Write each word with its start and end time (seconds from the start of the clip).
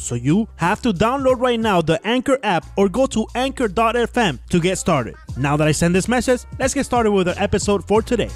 So 0.00 0.14
you 0.14 0.48
have 0.56 0.80
to 0.82 0.92
download 0.92 1.40
right 1.40 1.60
now 1.60 1.82
the 1.82 2.00
Anchor 2.06 2.38
app 2.42 2.64
or 2.76 2.88
go 2.88 3.06
to 3.08 3.26
anchor.fm 3.34 4.38
to 4.48 4.60
get 4.60 4.78
started. 4.78 5.14
Now 5.36 5.58
that 5.58 5.68
I 5.68 5.72
send 5.72 5.94
this 5.94 6.08
message, 6.08 6.40
let's 6.58 6.72
get 6.72 6.86
started 6.86 7.10
with 7.10 7.28
our 7.28 7.34
episode 7.36 7.86
for 7.86 8.00
today. 8.00 8.30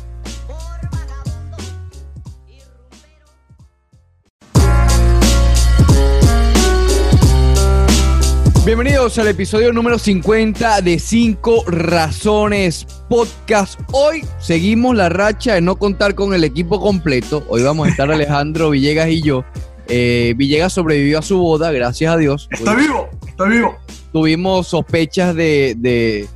Bienvenidos 8.67 9.19
al 9.19 9.29
episodio 9.29 9.75
número 9.75 9.99
50 9.99 10.81
de 10.81 10.99
5 10.99 11.65
Razones 11.67 12.87
Podcast. 13.11 13.79
Hoy 13.93 14.25
seguimos 14.39 14.97
la 14.97 15.11
racha 15.11 15.55
de 15.55 15.61
no 15.61 15.77
contar 15.77 16.15
con 16.15 16.33
el 16.33 16.45
equipo 16.45 16.81
completo. 16.81 17.45
Hoy 17.49 17.63
vamos 17.63 17.87
a 17.87 17.91
estar 17.91 18.11
Alejandro 18.13 18.71
Villegas 18.71 19.09
y 19.09 19.21
yo. 19.23 19.45
Eh, 19.89 20.35
Villegas 20.37 20.73
sobrevivió 20.73 21.19
a 21.19 21.23
su 21.23 21.39
boda, 21.39 21.73
gracias 21.73 22.13
a 22.13 22.17
Dios. 22.17 22.49
Estoy 22.51 22.77
vivo, 22.77 23.09
estoy 23.27 23.51
vivo. 23.51 23.77
Tuvimos 24.13 24.69
sospechas 24.69 25.35
de, 25.35 25.75
de, 25.77 26.29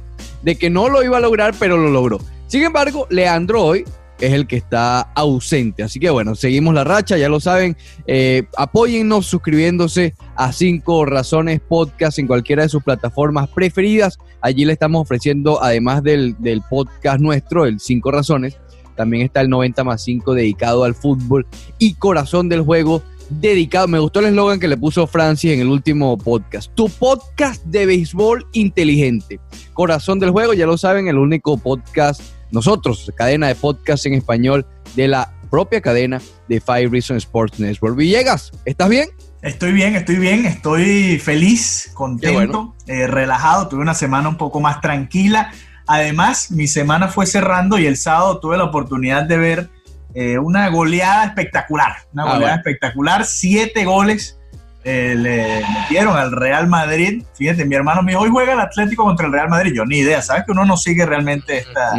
de 0.42 0.56
que 0.56 0.70
no 0.70 0.88
lo 0.88 1.02
iba 1.02 1.16
a 1.16 1.20
lograr, 1.20 1.54
pero 1.58 1.76
lo 1.76 1.90
logró. 1.90 2.18
Sin 2.46 2.62
embargo, 2.62 3.06
Leandro 3.10 3.62
hoy 3.62 3.84
es 4.20 4.32
el 4.32 4.46
que 4.46 4.56
está 4.56 5.00
ausente. 5.14 5.82
Así 5.82 6.00
que 6.00 6.10
bueno, 6.10 6.34
seguimos 6.34 6.74
la 6.74 6.84
racha, 6.84 7.16
ya 7.16 7.28
lo 7.28 7.40
saben. 7.40 7.76
Eh, 8.06 8.44
apóyennos 8.56 9.26
suscribiéndose 9.26 10.14
a 10.34 10.52
5 10.52 11.04
Razones 11.04 11.60
Podcast 11.60 12.18
en 12.18 12.26
cualquiera 12.26 12.62
de 12.62 12.68
sus 12.68 12.82
plataformas 12.82 13.48
preferidas. 13.48 14.18
Allí 14.40 14.64
le 14.64 14.72
estamos 14.72 15.02
ofreciendo, 15.02 15.62
además 15.62 16.02
del, 16.02 16.36
del 16.38 16.62
podcast 16.68 17.20
nuestro, 17.20 17.64
el 17.64 17.80
5 17.80 18.10
Razones, 18.10 18.56
también 18.96 19.24
está 19.24 19.40
el 19.40 19.48
90 19.48 19.84
más 19.84 20.02
5 20.02 20.34
dedicado 20.34 20.84
al 20.84 20.94
fútbol 20.94 21.46
y 21.78 21.94
corazón 21.94 22.48
del 22.48 22.62
juego 22.62 23.02
dedicado. 23.30 23.88
Me 23.88 23.98
gustó 23.98 24.20
el 24.20 24.26
eslogan 24.26 24.60
que 24.60 24.68
le 24.68 24.76
puso 24.76 25.06
Francis 25.06 25.52
en 25.52 25.60
el 25.60 25.68
último 25.68 26.16
podcast. 26.18 26.70
Tu 26.74 26.88
podcast 26.88 27.64
de 27.64 27.86
béisbol 27.86 28.46
inteligente. 28.52 29.40
Corazón 29.74 30.18
del 30.18 30.30
juego, 30.30 30.54
ya 30.54 30.66
lo 30.66 30.76
saben, 30.78 31.08
el 31.08 31.18
único 31.18 31.56
podcast 31.58 32.20
nosotros, 32.50 33.12
cadena 33.16 33.48
de 33.48 33.54
podcast 33.54 34.06
en 34.06 34.14
español 34.14 34.66
de 34.96 35.08
la 35.08 35.32
propia 35.50 35.80
cadena 35.80 36.20
de 36.48 36.60
Five 36.60 36.88
Reasons 36.88 37.24
Sports 37.24 37.60
Network. 37.60 37.96
Villegas, 37.96 38.52
¿estás 38.64 38.88
bien? 38.88 39.08
Estoy 39.42 39.72
bien, 39.72 39.94
estoy 39.94 40.16
bien, 40.16 40.46
estoy 40.46 41.18
feliz, 41.18 41.90
contento, 41.94 42.34
bueno. 42.34 42.76
eh, 42.86 43.06
relajado. 43.06 43.68
Tuve 43.68 43.80
una 43.80 43.94
semana 43.94 44.28
un 44.28 44.36
poco 44.36 44.60
más 44.60 44.80
tranquila. 44.80 45.52
Además, 45.86 46.50
mi 46.50 46.66
semana 46.66 47.08
fue 47.08 47.24
cerrando 47.24 47.78
y 47.78 47.86
el 47.86 47.96
sábado 47.96 48.40
tuve 48.40 48.58
la 48.58 48.64
oportunidad 48.64 49.24
de 49.24 49.36
ver 49.38 49.70
eh, 50.14 50.38
una 50.38 50.68
goleada 50.68 51.24
espectacular. 51.24 51.96
Una 52.12 52.22
ah, 52.22 52.26
goleada 52.26 52.38
bueno. 52.38 52.56
espectacular, 52.56 53.24
siete 53.24 53.84
goles 53.84 54.38
eh, 54.84 55.14
le 55.16 55.62
metieron 55.80 56.16
al 56.16 56.32
Real 56.32 56.66
Madrid. 56.66 57.24
Fíjate, 57.34 57.64
mi 57.64 57.74
hermano 57.74 58.02
me 58.02 58.12
dijo, 58.12 58.22
hoy 58.22 58.30
juega 58.30 58.54
el 58.54 58.60
Atlético 58.60 59.04
contra 59.04 59.26
el 59.26 59.32
Real 59.32 59.48
Madrid. 59.48 59.72
Yo 59.74 59.84
ni 59.84 59.98
idea, 59.98 60.22
¿sabes 60.22 60.44
que 60.44 60.52
uno 60.52 60.64
no 60.64 60.76
sigue 60.76 61.04
realmente 61.04 61.58
esta, 61.58 61.92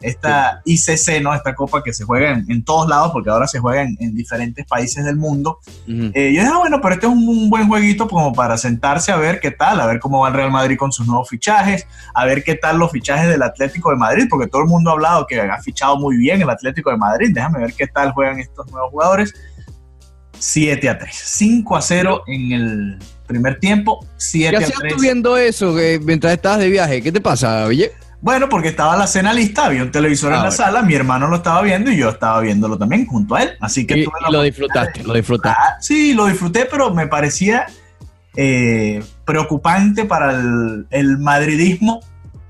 esta 0.00 0.60
ICC, 0.64 1.22
¿no? 1.22 1.34
Esta 1.34 1.54
copa 1.54 1.82
que 1.82 1.92
se 1.92 2.04
juega 2.04 2.32
en, 2.32 2.50
en 2.50 2.64
todos 2.64 2.88
lados, 2.88 3.12
porque 3.12 3.30
ahora 3.30 3.46
se 3.46 3.58
juega 3.58 3.82
en, 3.82 3.96
en 4.00 4.14
diferentes 4.14 4.64
países 4.66 5.04
del 5.04 5.16
mundo. 5.16 5.58
Uh 5.86 5.90
-huh. 5.90 6.12
eh, 6.14 6.32
yo 6.32 6.40
dije, 6.40 6.52
ah, 6.52 6.58
bueno, 6.58 6.80
pero 6.80 6.94
este 6.94 7.06
es 7.06 7.12
un, 7.12 7.26
un, 7.28 7.50
buen 7.50 7.66
jueguito 7.68 8.08
como 8.08 8.32
para 8.32 8.56
sentarse 8.56 9.12
a 9.12 9.16
ver 9.16 9.40
qué 9.40 9.50
tal, 9.50 9.80
a 9.80 9.86
ver 9.86 9.98
cómo 10.00 10.20
va 10.20 10.28
el 10.28 10.34
Real 10.34 10.50
Madrid 10.50 10.76
con 10.76 10.92
sus 10.92 11.06
nuevos 11.06 11.28
fichajes, 11.28 11.86
a 12.14 12.24
ver 12.24 12.44
qué 12.44 12.54
tal 12.54 12.78
los 12.78 12.90
fichajes 12.90 13.28
del 13.28 13.42
Atlético 13.42 13.90
de 13.90 13.96
Madrid, 13.96 14.26
porque 14.28 14.46
todo 14.46 14.62
el 14.62 14.68
mundo 14.68 14.90
ha 14.90 14.94
hablado 14.94 15.26
que 15.26 15.40
ha 15.40 15.62
fichado 15.62 15.96
muy 15.98 16.16
bien 16.16 16.42
el 16.42 16.50
Atlético 16.50 16.90
de 16.90 16.96
Madrid. 16.96 17.30
Déjame 17.32 17.60
ver 17.60 17.72
qué 17.72 17.86
tal 17.86 18.12
juegan 18.12 18.38
estos 18.38 18.70
nuevos 18.70 18.90
jugadores. 18.90 19.34
7 20.38 20.88
a 20.90 20.98
3, 20.98 21.14
5 21.14 21.76
a 21.76 21.80
0 21.80 22.22
en 22.26 22.52
el 22.52 22.98
primer 23.26 23.58
tiempo, 23.58 24.06
7 24.18 24.48
a 24.48 24.58
3. 24.58 24.68
¿Qué 24.68 24.74
hacías 24.74 24.94
tú 24.94 25.00
viendo 25.00 25.36
eso 25.38 25.74
mientras 26.02 26.34
estabas 26.34 26.58
de 26.58 26.68
viaje? 26.68 27.00
¿Qué 27.00 27.10
te 27.10 27.20
pasa, 27.22 27.66
Ville? 27.66 27.92
Bueno, 28.20 28.48
porque 28.48 28.68
estaba 28.68 28.96
la 28.96 29.06
cena 29.06 29.32
lista, 29.32 29.66
había 29.66 29.82
un 29.82 29.90
televisor 29.90 30.32
ah, 30.32 30.36
en 30.36 30.42
la 30.42 30.48
bueno. 30.48 30.64
sala, 30.64 30.82
mi 30.82 30.94
hermano 30.94 31.28
lo 31.28 31.36
estaba 31.36 31.62
viendo 31.62 31.90
y 31.90 31.96
yo 31.96 32.08
estaba 32.08 32.40
viéndolo 32.40 32.78
también 32.78 33.06
junto 33.06 33.34
a 33.34 33.42
él. 33.42 33.50
Así 33.60 33.86
que 33.86 33.98
y, 33.98 34.02
y 34.02 34.32
lo 34.32 34.42
disfrutaste, 34.42 35.04
lo 35.04 35.14
disfrutaste. 35.14 35.60
Ah, 35.60 35.76
sí, 35.80 36.14
lo 36.14 36.26
disfruté, 36.26 36.66
pero 36.70 36.92
me 36.92 37.06
parecía 37.06 37.66
eh, 38.34 39.04
preocupante 39.24 40.04
para 40.04 40.32
el, 40.32 40.86
el, 40.90 41.18
madridismo 41.18 42.00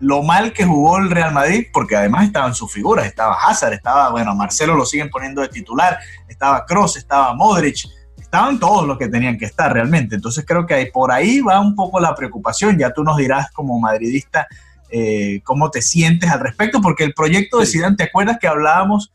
lo 0.00 0.22
mal 0.22 0.52
que 0.52 0.64
jugó 0.64 0.98
el 0.98 1.10
Real 1.10 1.32
Madrid, 1.32 1.66
porque 1.72 1.96
además 1.96 2.24
estaban 2.24 2.54
sus 2.54 2.72
figuras, 2.72 3.06
estaba 3.06 3.36
Hazard, 3.40 3.72
estaba, 3.72 4.10
bueno, 4.10 4.34
Marcelo 4.34 4.74
lo 4.74 4.84
siguen 4.84 5.08
poniendo 5.10 5.40
de 5.40 5.48
titular, 5.48 5.98
estaba 6.28 6.66
Cross, 6.66 6.98
estaba 6.98 7.34
Modric, 7.34 7.86
estaban 8.18 8.58
todos 8.58 8.86
los 8.86 8.98
que 8.98 9.08
tenían 9.08 9.38
que 9.38 9.46
estar 9.46 9.72
realmente. 9.72 10.16
Entonces 10.16 10.44
creo 10.46 10.66
que 10.66 10.90
por 10.92 11.12
ahí 11.12 11.40
va 11.40 11.60
un 11.60 11.74
poco 11.74 11.98
la 12.00 12.14
preocupación, 12.14 12.78
ya 12.78 12.92
tú 12.92 13.04
nos 13.04 13.16
dirás 13.16 13.50
como 13.52 13.78
madridista 13.80 14.46
eh, 14.90 15.40
cómo 15.44 15.70
te 15.70 15.82
sientes 15.82 16.30
al 16.30 16.40
respecto, 16.40 16.80
porque 16.80 17.04
el 17.04 17.14
proyecto 17.14 17.58
de 17.58 17.66
Zidane, 17.66 17.96
¿te 17.96 18.04
acuerdas 18.04 18.38
que 18.40 18.48
hablábamos 18.48 19.12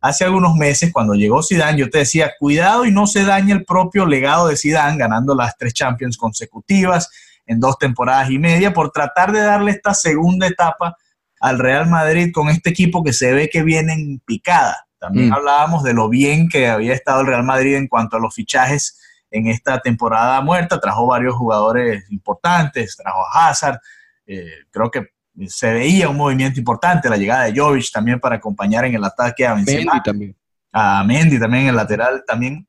hace 0.00 0.24
algunos 0.24 0.54
meses 0.54 0.92
cuando 0.92 1.14
llegó 1.14 1.42
Zidane? 1.42 1.78
Yo 1.78 1.90
te 1.90 1.98
decía, 1.98 2.32
cuidado 2.38 2.84
y 2.84 2.90
no 2.90 3.06
se 3.06 3.24
dañe 3.24 3.52
el 3.52 3.64
propio 3.64 4.06
legado 4.06 4.48
de 4.48 4.56
Zidane, 4.56 4.98
ganando 4.98 5.34
las 5.34 5.56
tres 5.56 5.74
Champions 5.74 6.16
consecutivas 6.16 7.10
en 7.46 7.60
dos 7.60 7.78
temporadas 7.78 8.30
y 8.30 8.38
media, 8.38 8.72
por 8.72 8.90
tratar 8.90 9.32
de 9.32 9.40
darle 9.40 9.72
esta 9.72 9.94
segunda 9.94 10.46
etapa 10.46 10.96
al 11.40 11.58
Real 11.58 11.88
Madrid 11.88 12.30
con 12.32 12.48
este 12.48 12.70
equipo 12.70 13.02
que 13.02 13.12
se 13.12 13.32
ve 13.32 13.50
que 13.50 13.62
viene 13.62 13.92
en 13.94 14.20
picada. 14.20 14.86
También 14.98 15.30
mm. 15.30 15.32
hablábamos 15.32 15.82
de 15.82 15.92
lo 15.92 16.08
bien 16.08 16.48
que 16.48 16.68
había 16.68 16.94
estado 16.94 17.22
el 17.22 17.26
Real 17.26 17.42
Madrid 17.42 17.74
en 17.74 17.88
cuanto 17.88 18.16
a 18.16 18.20
los 18.20 18.34
fichajes 18.34 19.00
en 19.32 19.48
esta 19.48 19.80
temporada 19.80 20.40
muerta, 20.42 20.78
trajo 20.78 21.06
varios 21.06 21.34
jugadores 21.34 22.04
importantes, 22.10 22.96
trajo 22.96 23.24
a 23.26 23.48
Hazard, 23.48 23.80
eh, 24.26 24.64
creo 24.70 24.90
que 24.90 25.08
se 25.46 25.72
veía 25.72 26.08
un 26.08 26.16
movimiento 26.16 26.58
importante, 26.58 27.08
la 27.08 27.16
llegada 27.16 27.44
de 27.44 27.58
Jovic 27.58 27.90
también 27.90 28.20
para 28.20 28.36
acompañar 28.36 28.84
en 28.84 28.94
el 28.94 29.04
ataque 29.04 29.46
a 29.46 29.54
Benzema. 29.54 29.92
Mendy 29.92 30.02
también. 30.02 30.36
A 30.72 31.04
Mendy 31.04 31.38
también 31.38 31.64
en 31.64 31.68
el 31.70 31.76
lateral 31.76 32.22
también. 32.26 32.66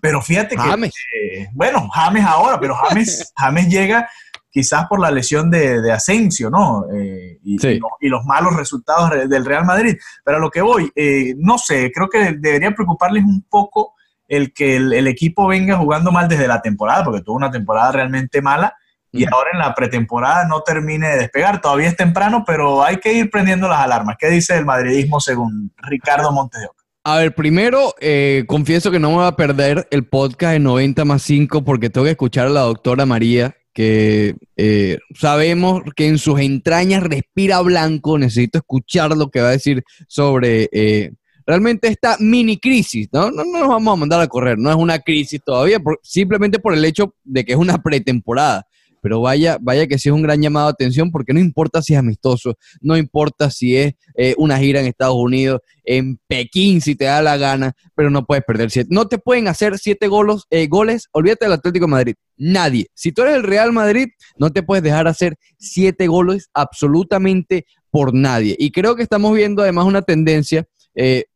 Pero 0.00 0.20
fíjate 0.20 0.56
James. 0.56 0.92
que, 0.92 1.42
eh, 1.42 1.48
bueno, 1.52 1.88
James 1.88 2.24
ahora, 2.24 2.60
pero 2.60 2.74
James, 2.74 3.32
James 3.36 3.68
llega 3.68 4.08
quizás 4.50 4.86
por 4.86 5.00
la 5.00 5.10
lesión 5.10 5.50
de, 5.50 5.80
de 5.80 5.92
Asensio, 5.92 6.50
¿no? 6.50 6.86
Eh, 6.92 7.38
y, 7.42 7.58
sí. 7.58 7.68
y, 7.68 7.78
los, 7.78 7.90
y, 8.00 8.08
los, 8.08 8.24
malos 8.24 8.56
resultados 8.56 9.28
del 9.28 9.44
Real 9.44 9.64
Madrid. 9.64 9.96
Pero 10.24 10.36
a 10.36 10.40
lo 10.40 10.50
que 10.50 10.62
voy, 10.62 10.90
eh, 10.94 11.34
no 11.38 11.58
sé, 11.58 11.90
creo 11.92 12.08
que 12.08 12.32
debería 12.38 12.70
preocuparles 12.72 13.24
un 13.24 13.42
poco 13.48 13.94
el 14.28 14.52
que 14.52 14.76
el, 14.76 14.92
el, 14.92 15.06
equipo 15.08 15.46
venga 15.46 15.76
jugando 15.76 16.10
mal 16.10 16.28
desde 16.28 16.48
la 16.48 16.60
temporada, 16.60 17.04
porque 17.04 17.22
tuvo 17.22 17.36
una 17.36 17.50
temporada 17.50 17.92
realmente 17.92 18.42
mala 18.42 18.74
y 19.16 19.24
ahora 19.24 19.50
en 19.52 19.58
la 19.58 19.74
pretemporada 19.74 20.46
no 20.46 20.60
termine 20.60 21.08
de 21.08 21.18
despegar. 21.18 21.60
Todavía 21.60 21.88
es 21.88 21.96
temprano, 21.96 22.44
pero 22.46 22.84
hay 22.84 22.96
que 22.96 23.12
ir 23.12 23.30
prendiendo 23.30 23.68
las 23.68 23.80
alarmas. 23.80 24.16
¿Qué 24.18 24.28
dice 24.28 24.56
el 24.56 24.64
madridismo 24.64 25.20
según 25.20 25.72
Ricardo 25.78 26.30
Montes 26.32 26.60
de 26.60 26.66
Oca? 26.66 26.84
A 27.08 27.18
ver, 27.18 27.36
primero, 27.36 27.94
eh, 28.00 28.42
confieso 28.48 28.90
que 28.90 28.98
no 28.98 29.10
me 29.10 29.16
voy 29.18 29.26
a 29.26 29.36
perder 29.36 29.86
el 29.92 30.04
podcast 30.06 30.54
de 30.54 30.58
90 30.58 31.04
más 31.04 31.22
5 31.22 31.62
porque 31.62 31.88
tengo 31.88 32.04
que 32.04 32.10
escuchar 32.10 32.48
a 32.48 32.50
la 32.50 32.62
doctora 32.62 33.06
María, 33.06 33.54
que 33.72 34.34
eh, 34.56 34.98
sabemos 35.14 35.82
que 35.94 36.08
en 36.08 36.18
sus 36.18 36.40
entrañas 36.40 37.04
respira 37.04 37.60
blanco. 37.60 38.18
Necesito 38.18 38.58
escuchar 38.58 39.16
lo 39.16 39.30
que 39.30 39.40
va 39.40 39.50
a 39.50 39.52
decir 39.52 39.84
sobre 40.08 40.68
eh, 40.72 41.12
realmente 41.46 41.86
esta 41.86 42.16
mini 42.18 42.58
crisis. 42.58 43.08
¿no? 43.12 43.30
¿no? 43.30 43.44
No, 43.44 43.60
nos 43.60 43.68
vamos 43.68 43.92
a 43.92 44.00
mandar 44.00 44.20
a 44.20 44.26
correr, 44.26 44.58
no 44.58 44.70
es 44.70 44.76
una 44.76 44.98
crisis 44.98 45.40
todavía, 45.44 45.78
por, 45.78 46.00
simplemente 46.02 46.58
por 46.58 46.74
el 46.74 46.84
hecho 46.84 47.14
de 47.22 47.44
que 47.44 47.52
es 47.52 47.58
una 47.58 47.80
pretemporada 47.80 48.66
pero 49.06 49.20
vaya, 49.20 49.56
vaya 49.60 49.86
que 49.86 49.98
sí 49.98 50.08
es 50.08 50.12
un 50.12 50.22
gran 50.22 50.42
llamado 50.42 50.66
de 50.66 50.72
atención 50.72 51.12
porque 51.12 51.32
no 51.32 51.38
importa 51.38 51.80
si 51.80 51.92
es 51.92 51.98
amistoso, 52.00 52.58
no 52.80 52.96
importa 52.96 53.52
si 53.52 53.76
es 53.76 53.94
eh, 54.16 54.34
una 54.36 54.58
gira 54.58 54.80
en 54.80 54.86
Estados 54.86 55.14
Unidos, 55.14 55.60
en 55.84 56.18
Pekín, 56.26 56.80
si 56.80 56.96
te 56.96 57.04
da 57.04 57.22
la 57.22 57.36
gana, 57.36 57.76
pero 57.94 58.10
no 58.10 58.26
puedes 58.26 58.42
perder 58.44 58.72
siete. 58.72 58.88
No 58.92 59.06
te 59.06 59.18
pueden 59.18 59.46
hacer 59.46 59.78
siete 59.78 60.08
golos, 60.08 60.48
eh, 60.50 60.66
goles, 60.66 61.06
olvídate 61.12 61.44
del 61.44 61.52
Atlético 61.52 61.86
de 61.86 61.90
Madrid, 61.92 62.14
nadie. 62.36 62.88
Si 62.94 63.12
tú 63.12 63.22
eres 63.22 63.36
el 63.36 63.44
Real 63.44 63.72
Madrid, 63.72 64.08
no 64.38 64.50
te 64.50 64.64
puedes 64.64 64.82
dejar 64.82 65.06
hacer 65.06 65.36
siete 65.56 66.08
goles 66.08 66.50
absolutamente 66.52 67.64
por 67.92 68.12
nadie. 68.12 68.56
Y 68.58 68.72
creo 68.72 68.96
que 68.96 69.04
estamos 69.04 69.32
viendo 69.36 69.62
además 69.62 69.86
una 69.86 70.02
tendencia. 70.02 70.66
Eh, 70.96 71.26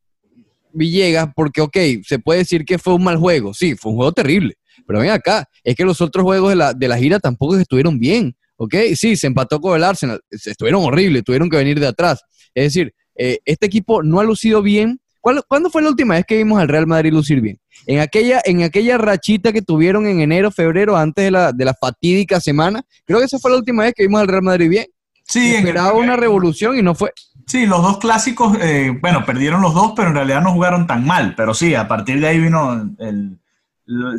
Villegas, 0.73 1.28
porque 1.34 1.61
ok, 1.61 1.76
se 2.05 2.19
puede 2.19 2.40
decir 2.40 2.64
que 2.64 2.78
fue 2.78 2.94
un 2.94 3.02
mal 3.02 3.16
juego, 3.16 3.55
sí, 3.55 3.75
fue 3.75 3.90
un 3.90 3.96
juego 3.96 4.12
terrible, 4.12 4.55
Pero 4.86 5.00
ven 5.00 5.10
acá, 5.10 5.44
es 5.64 5.74
que 5.74 5.84
los 5.84 6.00
otros 6.00 6.24
juegos 6.24 6.50
de 6.50 6.56
la, 6.56 6.74
de 6.74 6.88
la 6.88 6.98
gira 6.98 7.18
tampoco 7.18 7.56
estuvieron 7.56 7.98
bien, 7.98 8.36
¿ok? 8.56 8.74
Sí, 8.94 9.16
se 9.16 9.26
empató 9.26 9.60
con 9.60 9.76
el 9.76 9.84
Arsenal, 9.84 10.20
estuvieron 10.30 10.84
horribles, 10.84 11.24
tuvieron 11.24 11.48
que 11.48 11.56
venir 11.56 11.80
de 11.80 11.86
atrás. 11.86 12.20
Es 12.54 12.64
decir, 12.64 12.94
eh, 13.16 13.38
este 13.44 13.66
equipo 13.66 14.02
no 14.02 14.20
ha 14.20 14.24
lucido 14.24 14.62
bien. 14.62 15.00
¿Cuándo 15.20 15.68
fue 15.70 15.82
la 15.82 15.90
última 15.90 16.14
vez 16.14 16.24
que 16.26 16.38
vimos 16.38 16.58
al 16.58 16.68
Real 16.68 16.86
Madrid 16.86 17.12
lucir 17.12 17.42
bien? 17.42 17.60
En 17.86 18.00
aquella, 18.00 18.40
en 18.42 18.62
aquella 18.62 18.96
rachita 18.96 19.52
que 19.52 19.60
tuvieron 19.60 20.06
en 20.06 20.20
enero, 20.20 20.50
febrero, 20.50 20.96
antes 20.96 21.26
de 21.26 21.30
la, 21.30 21.52
de 21.52 21.64
la 21.66 21.74
fatídica 21.74 22.40
semana, 22.40 22.82
creo 23.04 23.18
que 23.18 23.26
esa 23.26 23.38
fue 23.38 23.50
la 23.50 23.58
última 23.58 23.82
vez 23.82 23.92
que 23.94 24.04
vimos 24.04 24.20
al 24.22 24.28
Real 24.28 24.42
Madrid 24.42 24.70
bien. 24.70 24.86
Sí, 25.24 25.54
esperaba 25.54 25.92
una 25.92 26.16
revolución 26.16 26.78
y 26.78 26.82
no 26.82 26.94
fue. 26.94 27.12
Sí, 27.46 27.66
los 27.66 27.82
dos 27.82 27.98
clásicos, 27.98 28.56
eh, 28.60 28.96
bueno, 29.00 29.24
perdieron 29.24 29.60
los 29.60 29.74
dos, 29.74 29.92
pero 29.94 30.08
en 30.08 30.14
realidad 30.14 30.40
no 30.40 30.52
jugaron 30.52 30.86
tan 30.86 31.04
mal. 31.04 31.34
Pero 31.36 31.52
sí, 31.52 31.74
a 31.74 31.86
partir 31.86 32.20
de 32.20 32.28
ahí 32.28 32.38
vino 32.38 32.94
el, 32.98 33.38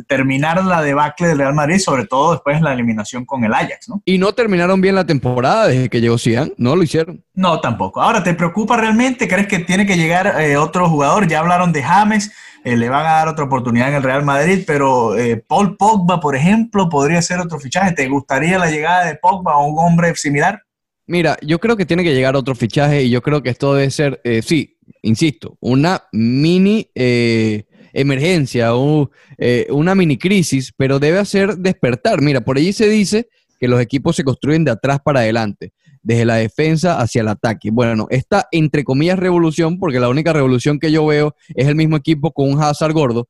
terminar 0.06 0.62
la 0.64 0.82
debacle 0.82 1.28
del 1.28 1.38
Real 1.38 1.54
Madrid, 1.54 1.78
sobre 1.78 2.06
todo 2.06 2.32
después 2.32 2.58
de 2.58 2.62
la 2.62 2.72
eliminación 2.72 3.24
con 3.24 3.44
el 3.44 3.54
Ajax, 3.54 3.88
¿no? 3.88 4.02
Y 4.04 4.18
no 4.18 4.32
terminaron 4.32 4.80
bien 4.80 4.94
la 4.94 5.06
temporada 5.06 5.68
desde 5.68 5.88
que 5.88 6.00
llegó 6.00 6.18
Zidane, 6.18 6.52
no 6.58 6.76
lo 6.76 6.82
hicieron. 6.82 7.24
No, 7.34 7.60
tampoco. 7.60 8.02
Ahora, 8.02 8.22
¿te 8.22 8.34
preocupa 8.34 8.76
realmente? 8.76 9.26
¿Crees 9.26 9.46
que 9.46 9.60
tiene 9.60 9.86
que 9.86 9.96
llegar 9.96 10.40
eh, 10.40 10.56
otro 10.56 10.88
jugador? 10.88 11.26
Ya 11.26 11.40
hablaron 11.40 11.72
de 11.72 11.82
James, 11.82 12.32
eh, 12.64 12.76
le 12.76 12.88
van 12.88 13.06
a 13.06 13.12
dar 13.12 13.28
otra 13.28 13.44
oportunidad 13.44 13.88
en 13.88 13.94
el 13.94 14.02
Real 14.02 14.24
Madrid, 14.24 14.64
pero 14.66 15.14
Paul 15.48 15.76
Pogba, 15.76 16.20
por 16.20 16.36
ejemplo, 16.36 16.88
podría 16.88 17.22
ser 17.22 17.40
otro 17.40 17.58
fichaje. 17.58 17.92
¿Te 17.92 18.08
gustaría 18.08 18.58
la 18.58 18.70
llegada 18.70 19.06
de 19.06 19.16
Pogba 19.16 19.56
o 19.56 19.66
un 19.66 19.78
hombre 19.78 20.14
similar? 20.14 20.62
Mira, 21.06 21.36
yo 21.42 21.58
creo 21.58 21.76
que 21.76 21.86
tiene 21.86 22.04
que 22.04 22.14
llegar 22.14 22.36
otro 22.36 22.54
fichaje 22.54 23.02
y 23.02 23.10
yo 23.10 23.22
creo 23.22 23.42
que 23.42 23.50
esto 23.50 23.74
debe 23.74 23.90
ser, 23.90 24.20
eh, 24.24 24.40
sí, 24.40 24.78
insisto, 25.02 25.58
una 25.60 26.04
mini 26.12 26.88
eh, 26.94 27.64
emergencia 27.92 28.74
o 28.74 29.10
eh, 29.38 29.66
una 29.70 29.94
mini 29.94 30.18
crisis, 30.18 30.72
pero 30.76 30.98
debe 30.98 31.18
hacer 31.18 31.56
despertar. 31.56 32.20
Mira, 32.20 32.40
por 32.42 32.56
allí 32.56 32.72
se 32.72 32.88
dice 32.88 33.28
que 33.58 33.68
los 33.68 33.80
equipos 33.80 34.16
se 34.16 34.24
construyen 34.24 34.64
de 34.64 34.72
atrás 34.72 34.98
para 35.04 35.20
adelante, 35.20 35.72
desde 36.02 36.24
la 36.24 36.36
defensa 36.36 37.00
hacia 37.00 37.20
el 37.20 37.28
ataque. 37.28 37.70
Bueno, 37.70 38.06
esta 38.10 38.48
entre 38.50 38.84
comillas 38.84 39.18
revolución, 39.18 39.78
porque 39.78 40.00
la 40.00 40.08
única 40.08 40.32
revolución 40.32 40.78
que 40.78 40.90
yo 40.90 41.06
veo 41.06 41.34
es 41.54 41.68
el 41.68 41.76
mismo 41.76 41.96
equipo 41.96 42.32
con 42.32 42.50
un 42.50 42.62
Hazard 42.62 42.92
gordo. 42.92 43.28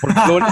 porque 0.00 0.44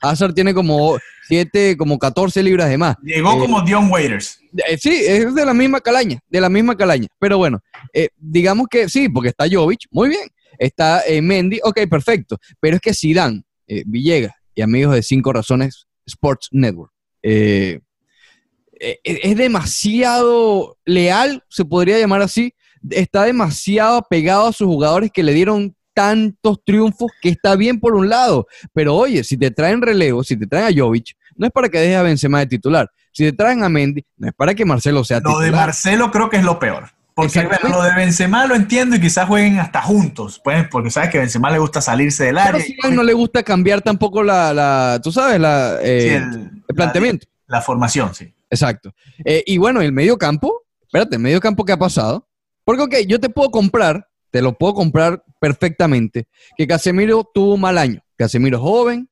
Hazard 0.00 0.34
tiene 0.34 0.54
como 0.54 0.98
7, 1.28 1.76
como 1.76 1.98
14 1.98 2.42
libras 2.42 2.70
de 2.70 2.78
más. 2.78 2.96
Llegó 3.02 3.32
eh, 3.32 3.38
como 3.38 3.62
Dion 3.62 3.90
Waiters. 3.90 4.40
Eh, 4.66 4.78
sí, 4.78 5.02
es 5.06 5.34
de 5.34 5.44
la 5.44 5.52
misma 5.52 5.80
calaña, 5.80 6.18
de 6.28 6.40
la 6.40 6.48
misma 6.48 6.74
calaña. 6.74 7.06
Pero 7.18 7.36
bueno, 7.36 7.60
eh, 7.92 8.08
digamos 8.16 8.66
que 8.68 8.88
sí, 8.88 9.08
porque 9.10 9.28
está 9.28 9.44
Jovic, 9.50 9.86
muy 9.90 10.08
bien. 10.08 10.28
Está 10.58 11.02
Mendy, 11.22 11.60
ok, 11.62 11.80
perfecto. 11.88 12.36
Pero 12.60 12.76
es 12.76 12.82
que 12.82 12.92
Zidane, 12.92 13.42
Villegas 13.86 14.34
y 14.54 14.62
amigos 14.62 14.94
de 14.94 15.02
Cinco 15.02 15.32
Razones 15.32 15.86
Sports 16.04 16.48
Network, 16.52 16.92
es 17.22 17.80
demasiado 19.36 20.76
leal, 20.84 21.42
se 21.48 21.64
podría 21.64 21.98
llamar 21.98 22.22
así. 22.22 22.54
Está 22.90 23.24
demasiado 23.24 23.96
apegado 23.96 24.46
a 24.46 24.52
sus 24.52 24.66
jugadores 24.66 25.10
que 25.12 25.22
le 25.22 25.32
dieron 25.32 25.74
tantos 25.94 26.62
triunfos 26.64 27.10
que 27.20 27.28
está 27.28 27.56
bien 27.56 27.80
por 27.80 27.96
un 27.96 28.08
lado, 28.08 28.46
pero 28.72 28.94
oye, 28.94 29.24
si 29.24 29.36
te 29.36 29.50
traen 29.50 29.82
relevo, 29.82 30.22
si 30.22 30.36
te 30.36 30.46
traen 30.46 30.66
a 30.66 30.80
Jovic, 30.80 31.16
no 31.34 31.46
es 31.46 31.52
para 31.52 31.68
que 31.68 31.78
dejes 31.78 31.96
a 31.96 32.02
Benzema 32.02 32.38
de 32.38 32.46
titular. 32.46 32.88
Si 33.10 33.24
te 33.24 33.32
traen 33.32 33.64
a 33.64 33.68
Mendy, 33.68 34.04
no 34.16 34.28
es 34.28 34.34
para 34.34 34.54
que 34.54 34.64
Marcelo 34.64 35.02
sea 35.02 35.18
titular. 35.18 35.38
Lo 35.38 35.44
de 35.44 35.50
Marcelo 35.50 36.12
creo 36.12 36.30
que 36.30 36.36
es 36.36 36.44
lo 36.44 36.60
peor. 36.60 36.90
Porque 37.18 37.48
lo 37.68 37.82
de 37.82 37.94
Benzema 37.94 38.46
lo 38.46 38.54
entiendo 38.54 38.96
y 38.96 39.00
quizás 39.00 39.26
jueguen 39.26 39.58
hasta 39.58 39.82
juntos, 39.82 40.40
pues, 40.42 40.68
porque 40.68 40.90
sabes 40.90 41.10
que 41.10 41.18
a 41.18 41.20
Benzema 41.20 41.50
le 41.50 41.58
gusta 41.58 41.80
salirse 41.80 42.24
del 42.24 42.38
área. 42.38 42.64
Pero 42.80 42.94
no 42.94 43.02
le 43.02 43.12
gusta 43.12 43.42
cambiar 43.42 43.82
tampoco 43.82 44.22
la, 44.22 45.00
tú 45.02 45.10
sabes, 45.10 45.40
la, 45.40 45.78
eh, 45.82 46.16
el, 46.16 46.74
planteamiento. 46.74 47.26
La, 47.46 47.60
formación, 47.60 48.14
sí. 48.14 48.32
Exacto. 48.50 48.92
Eh, 49.24 49.42
y 49.46 49.58
bueno, 49.58 49.80
el 49.80 49.92
medio 49.92 50.16
campo, 50.16 50.62
espérate, 50.82 51.16
el 51.16 51.22
medio 51.22 51.40
campo, 51.40 51.64
¿qué 51.64 51.72
ha 51.72 51.78
pasado? 51.78 52.28
Porque, 52.64 52.82
ok, 52.82 52.94
yo 53.06 53.18
te 53.18 53.28
puedo 53.28 53.50
comprar 53.50 54.08
te 54.30 54.42
lo 54.42 54.56
puedo 54.56 54.74
comprar 54.74 55.22
perfectamente, 55.40 56.26
que 56.56 56.66
Casemiro 56.66 57.28
tuvo 57.32 57.54
un 57.54 57.60
mal 57.60 57.78
año. 57.78 58.02
Casemiro 58.16 58.60
joven, 58.60 59.08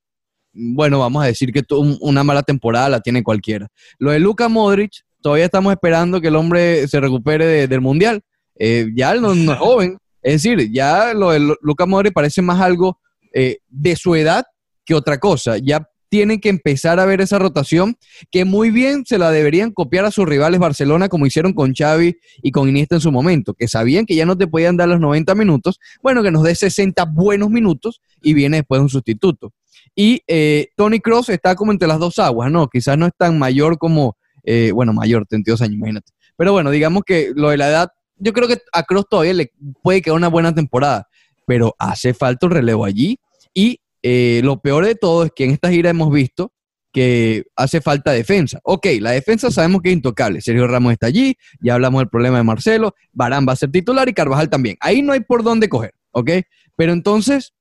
bueno, 0.52 0.98
vamos 0.98 1.22
a 1.22 1.26
decir 1.26 1.52
que 1.52 1.62
tuvo 1.62 1.96
una 2.00 2.24
mala 2.24 2.42
temporada, 2.42 2.88
la 2.88 3.00
tiene 3.00 3.22
cualquiera. 3.22 3.68
Lo 3.98 4.10
de 4.10 4.18
Luka 4.18 4.48
Modric, 4.48 5.04
todavía 5.26 5.46
estamos 5.46 5.72
esperando 5.72 6.20
que 6.20 6.28
el 6.28 6.36
hombre 6.36 6.86
se 6.86 7.00
recupere 7.00 7.66
del 7.66 7.80
Mundial. 7.80 8.22
Eh, 8.54 8.86
ya 8.94 9.12
no, 9.16 9.34
no, 9.34 9.54
es 9.54 9.58
joven, 9.58 9.98
es 10.22 10.34
decir, 10.34 10.70
ya 10.70 11.14
lo 11.14 11.32
de 11.32 11.40
Luka 11.62 11.84
Modric 11.84 12.12
parece 12.12 12.42
más 12.42 12.60
algo 12.60 13.00
eh, 13.34 13.58
de 13.66 13.96
su 13.96 14.14
edad 14.14 14.44
que 14.84 14.94
otra 14.94 15.18
cosa. 15.18 15.58
Ya 15.58 15.84
tienen 16.08 16.38
que 16.38 16.48
empezar 16.48 17.00
a 17.00 17.06
ver 17.06 17.20
esa 17.20 17.40
rotación 17.40 17.96
que 18.30 18.44
muy 18.44 18.70
bien 18.70 19.04
se 19.04 19.18
la 19.18 19.32
deberían 19.32 19.72
copiar 19.72 20.04
a 20.04 20.12
sus 20.12 20.28
rivales 20.28 20.60
Barcelona 20.60 21.08
como 21.08 21.26
hicieron 21.26 21.54
con 21.54 21.74
Xavi 21.74 22.16
y 22.40 22.52
con 22.52 22.68
Iniesta 22.68 22.94
en 22.94 23.00
su 23.00 23.10
momento, 23.10 23.52
que 23.52 23.66
sabían 23.66 24.06
que 24.06 24.14
ya 24.14 24.26
no 24.26 24.38
te 24.38 24.46
podían 24.46 24.76
dar 24.76 24.88
los 24.88 25.00
90 25.00 25.34
minutos, 25.34 25.80
bueno, 26.04 26.22
que 26.22 26.30
nos 26.30 26.44
dé 26.44 26.54
60 26.54 27.04
buenos 27.06 27.50
minutos 27.50 28.00
y 28.22 28.32
viene 28.32 28.58
después 28.58 28.80
un 28.80 28.88
sustituto. 28.88 29.52
Y 29.92 30.22
eh, 30.28 30.68
Tony 30.76 31.00
Cross 31.00 31.30
está 31.30 31.56
como 31.56 31.72
entre 31.72 31.88
las 31.88 31.98
dos 31.98 32.20
aguas, 32.20 32.48
¿no? 32.48 32.68
Quizás 32.68 32.96
no 32.96 33.06
es 33.06 33.12
tan 33.18 33.40
mayor 33.40 33.76
como, 33.76 34.16
eh, 34.46 34.70
bueno, 34.72 34.92
mayor, 34.92 35.26
32 35.26 35.60
años, 35.60 35.74
imagínate. 35.74 36.12
Pero 36.36 36.52
bueno, 36.52 36.70
digamos 36.70 37.02
que 37.04 37.32
lo 37.34 37.50
de 37.50 37.58
la 37.58 37.68
edad, 37.68 37.88
yo 38.16 38.32
creo 38.32 38.48
que 38.48 38.58
a 38.72 38.84
Cross 38.84 39.06
todavía 39.10 39.34
le 39.34 39.52
puede 39.82 40.00
quedar 40.00 40.16
una 40.16 40.28
buena 40.28 40.54
temporada, 40.54 41.08
pero 41.46 41.74
hace 41.78 42.14
falta 42.14 42.46
un 42.46 42.52
relevo 42.52 42.84
allí 42.84 43.18
y 43.52 43.80
eh, 44.02 44.40
lo 44.44 44.60
peor 44.60 44.86
de 44.86 44.94
todo 44.94 45.24
es 45.24 45.32
que 45.34 45.44
en 45.44 45.50
esta 45.50 45.70
gira 45.70 45.90
hemos 45.90 46.12
visto 46.12 46.52
que 46.92 47.44
hace 47.56 47.80
falta 47.80 48.12
defensa. 48.12 48.58
Ok, 48.62 48.86
la 49.00 49.10
defensa 49.10 49.50
sabemos 49.50 49.82
que 49.82 49.90
es 49.90 49.96
intocable. 49.96 50.40
Sergio 50.40 50.66
Ramos 50.66 50.92
está 50.92 51.08
allí, 51.08 51.36
ya 51.60 51.74
hablamos 51.74 52.00
del 52.00 52.08
problema 52.08 52.38
de 52.38 52.44
Marcelo, 52.44 52.94
Barán 53.12 53.46
va 53.46 53.52
a 53.52 53.56
ser 53.56 53.70
titular 53.70 54.08
y 54.08 54.14
Carvajal 54.14 54.48
también. 54.48 54.76
Ahí 54.80 55.02
no 55.02 55.12
hay 55.12 55.20
por 55.20 55.42
dónde 55.42 55.68
coger, 55.68 55.92
¿ok? 56.12 56.30
Pero 56.76 56.92
entonces 56.92 57.52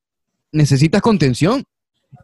necesitas 0.51 1.01
contención. 1.01 1.65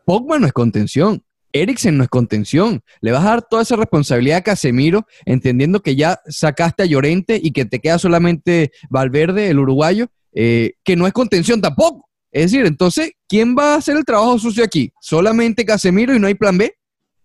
Pogba 0.05 0.39
no 0.39 0.47
es 0.47 0.53
contención. 0.53 1.23
Eriksen 1.53 1.97
no 1.97 2.03
es 2.03 2.09
contención. 2.09 2.81
Le 3.01 3.11
vas 3.11 3.23
a 3.25 3.29
dar 3.29 3.41
toda 3.41 3.61
esa 3.61 3.75
responsabilidad 3.75 4.39
a 4.39 4.43
Casemiro, 4.43 5.05
entendiendo 5.25 5.81
que 5.81 5.95
ya 5.95 6.19
sacaste 6.27 6.83
a 6.83 6.85
Llorente 6.85 7.39
y 7.41 7.51
que 7.51 7.65
te 7.65 7.79
queda 7.79 7.99
solamente 7.99 8.71
Valverde, 8.89 9.49
el 9.49 9.59
uruguayo, 9.59 10.07
eh, 10.33 10.73
que 10.83 10.95
no 10.95 11.07
es 11.07 11.13
contención 11.13 11.61
tampoco. 11.61 12.09
Es 12.31 12.51
decir, 12.51 12.65
entonces, 12.65 13.11
¿quién 13.27 13.55
va 13.57 13.73
a 13.73 13.77
hacer 13.77 13.97
el 13.97 14.05
trabajo 14.05 14.39
sucio 14.39 14.63
aquí? 14.63 14.91
¿Solamente 15.01 15.65
Casemiro 15.65 16.15
y 16.15 16.19
no 16.19 16.27
hay 16.27 16.35
plan 16.35 16.57
B? 16.57 16.73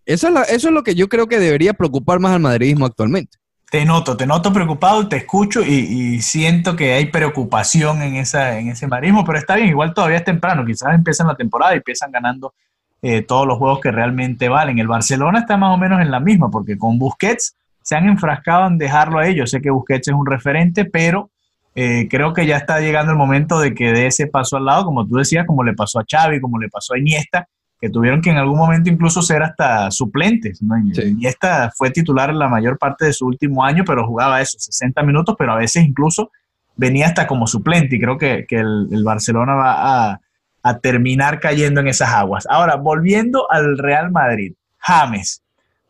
Eso 0.04 0.28
es, 0.28 0.50
eso 0.50 0.68
es 0.68 0.74
lo 0.74 0.82
que 0.82 0.94
yo 0.94 1.08
creo 1.08 1.26
que 1.26 1.38
debería 1.38 1.74
preocupar 1.74 2.18
más 2.18 2.32
al 2.32 2.40
madridismo 2.40 2.86
actualmente. 2.86 3.38
Te 3.70 3.84
noto, 3.84 4.16
te 4.16 4.26
noto 4.26 4.52
preocupado, 4.52 5.08
te 5.08 5.16
escucho 5.16 5.60
y, 5.62 6.20
siento 6.22 6.76
que 6.76 6.92
hay 6.92 7.06
preocupación 7.06 8.00
en, 8.00 8.14
esa, 8.14 8.58
en 8.58 8.68
ese 8.68 8.86
madridismo, 8.86 9.24
pero 9.24 9.38
está 9.38 9.56
bien, 9.56 9.68
igual 9.68 9.92
todavía 9.92 10.18
es 10.18 10.24
temprano, 10.24 10.64
quizás 10.64 10.94
empiezan 10.94 11.26
la 11.26 11.34
temporada 11.34 11.74
y 11.74 11.78
empiezan 11.78 12.12
ganando 12.12 12.54
eh, 13.02 13.22
todos 13.22 13.46
los 13.46 13.58
juegos 13.58 13.80
que 13.80 13.90
realmente 13.90 14.48
valen. 14.48 14.78
El 14.78 14.88
Barcelona 14.88 15.40
está 15.40 15.56
más 15.56 15.74
o 15.74 15.78
menos 15.78 16.00
en 16.00 16.10
la 16.10 16.20
misma, 16.20 16.50
porque 16.50 16.78
con 16.78 16.98
Busquets 16.98 17.56
se 17.82 17.94
han 17.94 18.08
enfrascado 18.08 18.66
en 18.66 18.78
dejarlo 18.78 19.18
a 19.18 19.26
ellos. 19.26 19.50
Sé 19.50 19.60
que 19.60 19.70
Busquets 19.70 20.08
es 20.08 20.14
un 20.14 20.26
referente, 20.26 20.84
pero 20.84 21.30
eh, 21.74 22.08
creo 22.08 22.32
que 22.32 22.46
ya 22.46 22.56
está 22.56 22.80
llegando 22.80 23.12
el 23.12 23.18
momento 23.18 23.60
de 23.60 23.74
que 23.74 23.92
dé 23.92 24.06
ese 24.06 24.26
paso 24.26 24.56
al 24.56 24.64
lado, 24.64 24.86
como 24.86 25.06
tú 25.06 25.16
decías, 25.16 25.46
como 25.46 25.62
le 25.62 25.74
pasó 25.74 26.00
a 26.00 26.04
Xavi, 26.10 26.40
como 26.40 26.58
le 26.58 26.68
pasó 26.70 26.94
a 26.94 26.98
Iniesta, 26.98 27.46
que 27.78 27.90
tuvieron 27.90 28.22
que 28.22 28.30
en 28.30 28.38
algún 28.38 28.58
momento 28.58 28.88
incluso 28.88 29.20
ser 29.20 29.42
hasta 29.42 29.90
suplentes. 29.90 30.60
Iniesta 30.62 31.70
fue 31.76 31.90
titular 31.90 32.32
la 32.34 32.48
mayor 32.48 32.78
parte 32.78 33.04
de 33.04 33.12
su 33.12 33.26
último 33.26 33.62
año, 33.62 33.84
pero 33.86 34.06
jugaba 34.06 34.40
eso, 34.40 34.58
60 34.58 35.02
minutos, 35.02 35.36
pero 35.38 35.52
a 35.52 35.56
veces 35.56 35.84
incluso 35.84 36.30
venía 36.76 37.06
hasta 37.06 37.26
como 37.26 37.46
suplente 37.46 37.96
y 37.96 38.00
creo 38.00 38.16
que, 38.16 38.46
el, 38.48 39.04
Barcelona 39.04 39.54
va 39.54 40.12
a, 40.12 40.20
a 40.66 40.78
terminar 40.78 41.40
cayendo 41.40 41.80
en 41.80 41.88
esas 41.88 42.10
aguas. 42.10 42.46
Ahora, 42.48 42.76
volviendo 42.76 43.50
al 43.50 43.78
Real 43.78 44.10
Madrid, 44.10 44.54
James. 44.78 45.42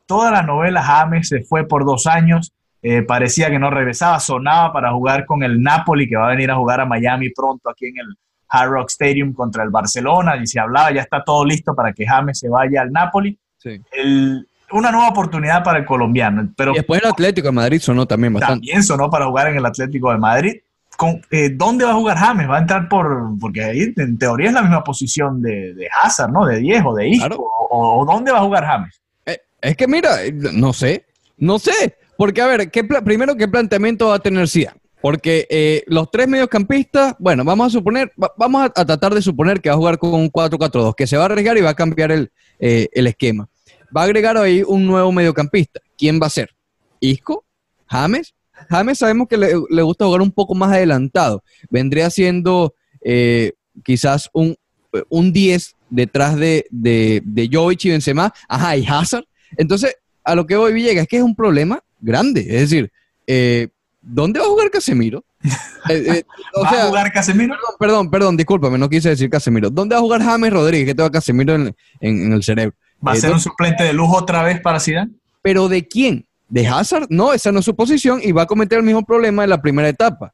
Toda 0.07 0.31
la 0.31 0.43
novela 0.43 0.83
James 0.83 1.29
se 1.29 1.43
fue 1.43 1.67
por 1.67 1.85
dos 1.85 2.07
años 2.07 2.53
eh, 2.89 3.03
parecía 3.03 3.51
que 3.51 3.59
no 3.59 3.69
regresaba, 3.69 4.21
sonaba 4.21 4.73
para 4.73 4.93
jugar 4.93 5.27
con 5.27 5.43
el 5.43 5.61
Napoli, 5.61 6.09
que 6.09 6.17
va 6.17 6.27
a 6.27 6.31
venir 6.31 6.53
a 6.53 6.55
jugar 6.55 6.81
a 6.81 6.87
Miami 6.87 7.31
pronto 7.31 7.69
aquí 7.69 7.87
en 7.87 7.99
el 7.99 8.17
Hard 8.49 8.71
Rock 8.71 8.91
Stadium 8.91 9.33
contra 9.33 9.65
el 9.65 9.71
Barcelona, 9.71 10.37
y 10.37 10.47
se 10.47 10.61
hablaba, 10.61 10.93
ya 10.93 11.01
está 11.01 11.25
todo 11.25 11.45
listo 11.45 11.75
para 11.75 11.93
que 11.93 12.07
James 12.07 12.39
se 12.39 12.49
vaya 12.49 12.83
al 12.83 12.93
Napoli. 12.93 13.37
una 14.71 14.93
nueva 14.93 15.09
oportunidad 15.09 15.65
para 15.65 15.81
el 15.81 15.85
colombiano. 15.85 16.49
Pero, 16.57 16.73
y 16.73 16.77
después 16.77 17.03
el 17.03 17.09
Atlético 17.09 17.49
de 17.49 17.53
Madrid 17.53 17.81
sonó 17.81 18.07
también 18.07 18.35
bastante. 18.35 18.55
También 18.55 18.83
sonó 18.85 19.11
para 19.11 19.27
jugar 19.27 19.49
en 19.49 19.57
el 19.57 19.67
Atlético 19.67 20.13
de 20.13 20.19
Madrid. 20.19 20.55
Con, 20.97 21.21
eh, 21.31 21.51
¿Dónde 21.51 21.85
va 21.85 21.91
a 21.93 21.95
jugar 21.95 22.17
James? 22.17 22.49
Va 22.49 22.57
a 22.57 22.61
entrar 22.61 22.89
por, 22.89 23.39
porque 23.41 23.63
ahí 23.65 23.93
en 23.97 24.19
teoría 24.19 24.49
es 24.49 24.55
la 24.55 24.63
misma 24.63 24.83
posición 24.85 25.43
de, 25.43 25.75
de 25.75 25.89
Hazard, 26.03 26.31
¿no? 26.33 26.47
De 26.47 26.59
Diego, 26.59 26.95
de 26.95 27.09
Isco. 27.09 27.53
O, 27.71 28.05
dónde 28.07 28.33
va 28.33 28.39
a 28.39 28.43
jugar 28.43 28.65
James? 28.65 29.01
Eh, 29.27 29.39
es 29.61 29.77
que 29.77 29.87
mira, 29.87 30.17
no 30.53 30.73
sé, 30.73 31.05
no 31.37 31.59
sé. 31.59 31.97
Porque, 32.17 32.41
a 32.41 32.47
ver, 32.47 32.71
¿qué 32.71 32.83
primero, 32.85 33.37
¿qué 33.37 33.47
planteamiento 33.47 34.09
va 34.09 34.15
a 34.17 34.19
tener 34.21 34.49
Zidane? 34.49 34.81
Porque 35.03 35.47
eh, 35.51 35.83
los 35.87 36.11
tres 36.11 36.27
mediocampistas, 36.27 37.15
bueno, 37.19 37.45
vamos 37.45 37.67
a 37.67 37.71
suponer, 37.71 38.11
va- 38.21 38.33
vamos 38.39 38.63
a, 38.63 38.81
a 38.81 38.85
tratar 38.87 39.15
de 39.15 39.21
suponer 39.23 39.61
que 39.61 39.69
va 39.69 39.75
a 39.75 39.79
jugar 39.79 39.99
con 39.99 40.15
un 40.15 40.31
4-4-2, 40.33 40.95
que 40.97 41.07
se 41.07 41.17
va 41.19 41.25
a 41.25 41.27
arriesgar 41.27 41.59
y 41.59 41.61
va 41.61 41.71
a 41.71 41.75
cambiar 41.75 42.11
el, 42.11 42.33
eh, 42.59 42.89
el 42.93 43.07
esquema. 43.07 43.49
Va 43.95 44.01
a 44.01 44.05
agregar 44.05 44.37
ahí 44.39 44.63
un 44.67 44.87
nuevo 44.87 45.13
mediocampista. 45.13 45.81
¿Quién 45.99 46.19
va 46.21 46.27
a 46.27 46.31
ser? 46.31 46.51
¿Isco? 47.01 47.45
¿James? 47.87 48.35
James 48.69 48.99
sabemos 48.99 49.29
que 49.29 49.37
le, 49.37 49.53
le 49.71 49.83
gusta 49.83 50.05
jugar 50.07 50.21
un 50.23 50.31
poco 50.33 50.55
más 50.55 50.73
adelantado. 50.73 51.43
Vendría 51.71 52.11
siendo 52.11 52.75
eh, 53.03 53.53
quizás 53.85 54.29
un, 54.33 54.57
un 55.09 55.33
10 55.33 55.75
detrás 55.91 56.37
de, 56.37 56.67
de, 56.71 57.23
de 57.25 57.49
Jovic 57.53 57.85
y 57.85 57.91
Benzema. 57.91 58.33
Ajá, 58.49 58.77
y 58.77 58.87
Hazard. 58.87 59.25
Entonces, 59.57 59.95
a 60.25 60.35
lo 60.35 60.47
que 60.47 60.57
voy, 60.57 60.73
Villegas, 60.73 61.03
es 61.03 61.09
que 61.09 61.17
es 61.19 61.23
un 61.23 61.35
problema 61.37 61.81
grande. 62.01 62.41
Es 62.41 62.63
decir, 62.71 62.91
eh, 63.27 63.69
¿dónde 64.01 64.41
va 64.41 64.47
a 64.47 64.49
jugar 64.49 64.71
Casemiro? 64.71 65.25
Eh, 65.89 66.03
eh, 66.17 66.25
o 66.55 66.65
¿Va 66.65 66.71
sea, 66.71 66.83
a 66.83 66.87
jugar 66.89 67.13
Casemiro? 67.13 67.55
Perdón, 67.55 67.77
perdón, 67.79 68.11
perdón, 68.11 68.37
discúlpame, 68.37 68.77
no 68.77 68.89
quise 68.89 69.11
decir 69.11 69.31
Casemiro. 69.31 69.71
¿Dónde 69.71 69.95
va 69.95 70.01
a 70.01 70.03
jugar 70.03 70.21
James 70.21 70.53
Rodríguez? 70.53 70.85
Que 70.89 70.95
tengo 70.97 71.07
a 71.07 71.13
Casemiro 71.13 71.55
en, 71.55 71.77
en- 72.01 72.23
en 72.27 72.33
el 72.33 72.43
cerebro. 72.43 72.75
¿Va 73.07 73.13
a 73.13 73.15
ser 73.15 73.31
¿dó- 73.31 73.35
un 73.35 73.41
suplente 73.41 73.85
de 73.85 73.93
lujo 73.93 74.17
otra 74.17 74.43
vez 74.43 74.61
para 74.61 74.81
Zidane? 74.81 75.13
¿Pero 75.43 75.69
de 75.69 75.87
quién? 75.87 76.27
¿De 76.49 76.67
Hazard? 76.67 77.07
No, 77.11 77.33
esa 77.33 77.51
no 77.53 77.59
es 77.61 77.65
su 77.65 77.75
posición 77.75 78.21
y 78.23 78.33
va 78.33 78.43
a 78.43 78.47
cometer 78.47 78.79
el 78.79 78.85
mismo 78.85 79.05
problema 79.05 79.45
en 79.45 79.51
la 79.51 79.61
primera 79.61 79.89
etapa. 79.89 80.33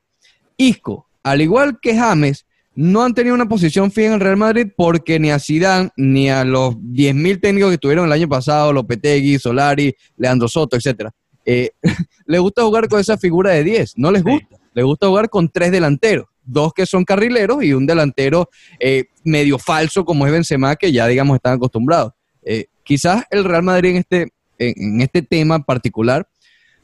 Isco, 0.56 1.06
al 1.22 1.40
igual 1.40 1.78
que 1.80 1.96
James, 1.96 2.46
no 2.74 3.02
han 3.02 3.14
tenido 3.14 3.34
una 3.34 3.46
posición 3.48 3.90
fija 3.90 4.08
en 4.08 4.12
el 4.14 4.20
Real 4.20 4.36
Madrid 4.36 4.68
porque 4.76 5.18
ni 5.18 5.30
a 5.30 5.38
Zidane 5.38 5.90
ni 5.96 6.30
a 6.30 6.44
los 6.44 6.74
10.000 6.76 7.40
técnicos 7.40 7.70
que 7.70 7.78
tuvieron 7.78 8.06
el 8.06 8.12
año 8.12 8.28
pasado, 8.28 8.72
Lopetegui, 8.72 9.38
Solari, 9.38 9.94
Leandro 10.16 10.48
Soto, 10.48 10.76
etcétera, 10.76 11.10
eh, 11.44 11.70
les 12.26 12.40
gusta 12.40 12.62
jugar 12.62 12.88
con 12.88 13.00
esa 13.00 13.18
figura 13.18 13.50
de 13.50 13.64
10. 13.64 13.94
No 13.98 14.10
les 14.10 14.22
Sí. 14.22 14.30
gusta. 14.30 14.56
Les 14.74 14.84
gusta 14.84 15.06
jugar 15.06 15.28
con 15.28 15.50
tres 15.50 15.70
delanteros. 15.70 16.26
Dos 16.44 16.72
que 16.72 16.86
son 16.86 17.04
carrileros 17.04 17.62
y 17.62 17.72
un 17.74 17.86
delantero 17.86 18.48
eh, 18.80 19.04
medio 19.22 19.58
falso 19.58 20.04
como 20.04 20.26
es 20.26 20.32
Benzema, 20.32 20.74
que 20.76 20.90
ya 20.90 21.06
digamos 21.06 21.36
están 21.36 21.54
acostumbrados. 21.54 22.12
Eh, 22.42 22.66
quizás 22.82 23.24
el 23.30 23.44
Real 23.44 23.62
Madrid 23.62 23.90
en 23.90 23.96
este, 23.98 24.28
en, 24.70 25.00
este 25.00 25.22
tema 25.22 25.60
particular 25.64 26.28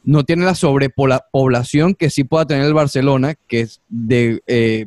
no 0.04 0.24
tiene 0.24 0.44
la 0.44 0.54
sobrepoblación 0.54 1.94
que 1.94 2.10
sí 2.10 2.24
pueda 2.24 2.46
tener 2.46 2.64
el 2.64 2.74
Barcelona, 2.74 3.34
que 3.46 3.60
es 3.60 3.80
de, 3.88 4.40
eh, 4.46 4.86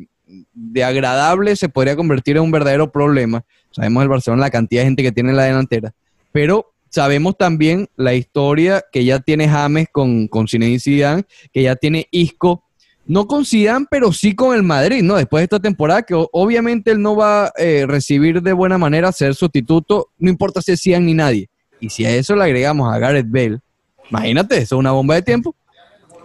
de 0.54 0.84
agradable, 0.84 1.56
se 1.56 1.70
podría 1.70 1.96
convertir 1.96 2.38
en 2.38 2.44
un 2.44 2.52
verdadero 2.52 2.92
problema. 2.92 3.44
Sabemos 3.72 4.04
el 4.04 4.10
Barcelona, 4.10 4.42
la 4.42 4.50
cantidad 4.50 4.82
de 4.82 4.88
gente 4.88 5.04
que 5.04 5.12
tiene 5.12 5.30
en 5.30 5.38
la 5.38 5.44
delantera, 5.44 5.94
pero 6.32 6.74
sabemos 6.90 7.38
también 7.38 7.88
la 7.96 8.14
historia 8.14 8.84
que 8.92 9.06
ya 9.06 9.20
tiene 9.20 9.48
James 9.48 9.88
con, 9.92 10.28
con 10.28 10.48
Zinedine 10.48 10.80
Zidane, 10.80 11.24
que 11.54 11.64
ya 11.64 11.76
tiene 11.76 12.08
Isco, 12.12 12.64
no 13.06 13.28
con 13.28 13.46
Zidane, 13.46 13.88
pero 13.90 14.12
sí 14.12 14.36
con 14.36 14.56
el 14.56 14.64
Madrid, 14.64 15.02
¿no? 15.02 15.16
Después 15.16 15.42
de 15.42 15.46
esta 15.46 15.60
temporada, 15.60 16.04
que 16.04 16.14
obviamente 16.32 16.92
él 16.92 17.02
no 17.02 17.16
va 17.16 17.48
a 17.48 17.52
eh, 17.58 17.86
recibir 17.88 18.42
de 18.42 18.54
buena 18.54 18.78
manera 18.78 19.12
ser 19.12 19.36
sustituto, 19.36 20.10
no 20.18 20.30
importa 20.30 20.62
si 20.62 20.72
es 20.74 20.82
Zidane 20.82 21.06
ni 21.06 21.14
nadie. 21.14 21.50
Y 21.82 21.90
si 21.90 22.06
a 22.06 22.12
eso 22.12 22.36
le 22.36 22.46
agregamos 22.46 22.94
a 22.94 22.98
Gareth 23.00 23.28
Bale, 23.30 23.60
imagínate, 24.10 24.56
eso 24.58 24.76
es 24.76 24.80
una 24.80 24.92
bomba 24.92 25.16
de 25.16 25.22
tiempo. 25.24 25.54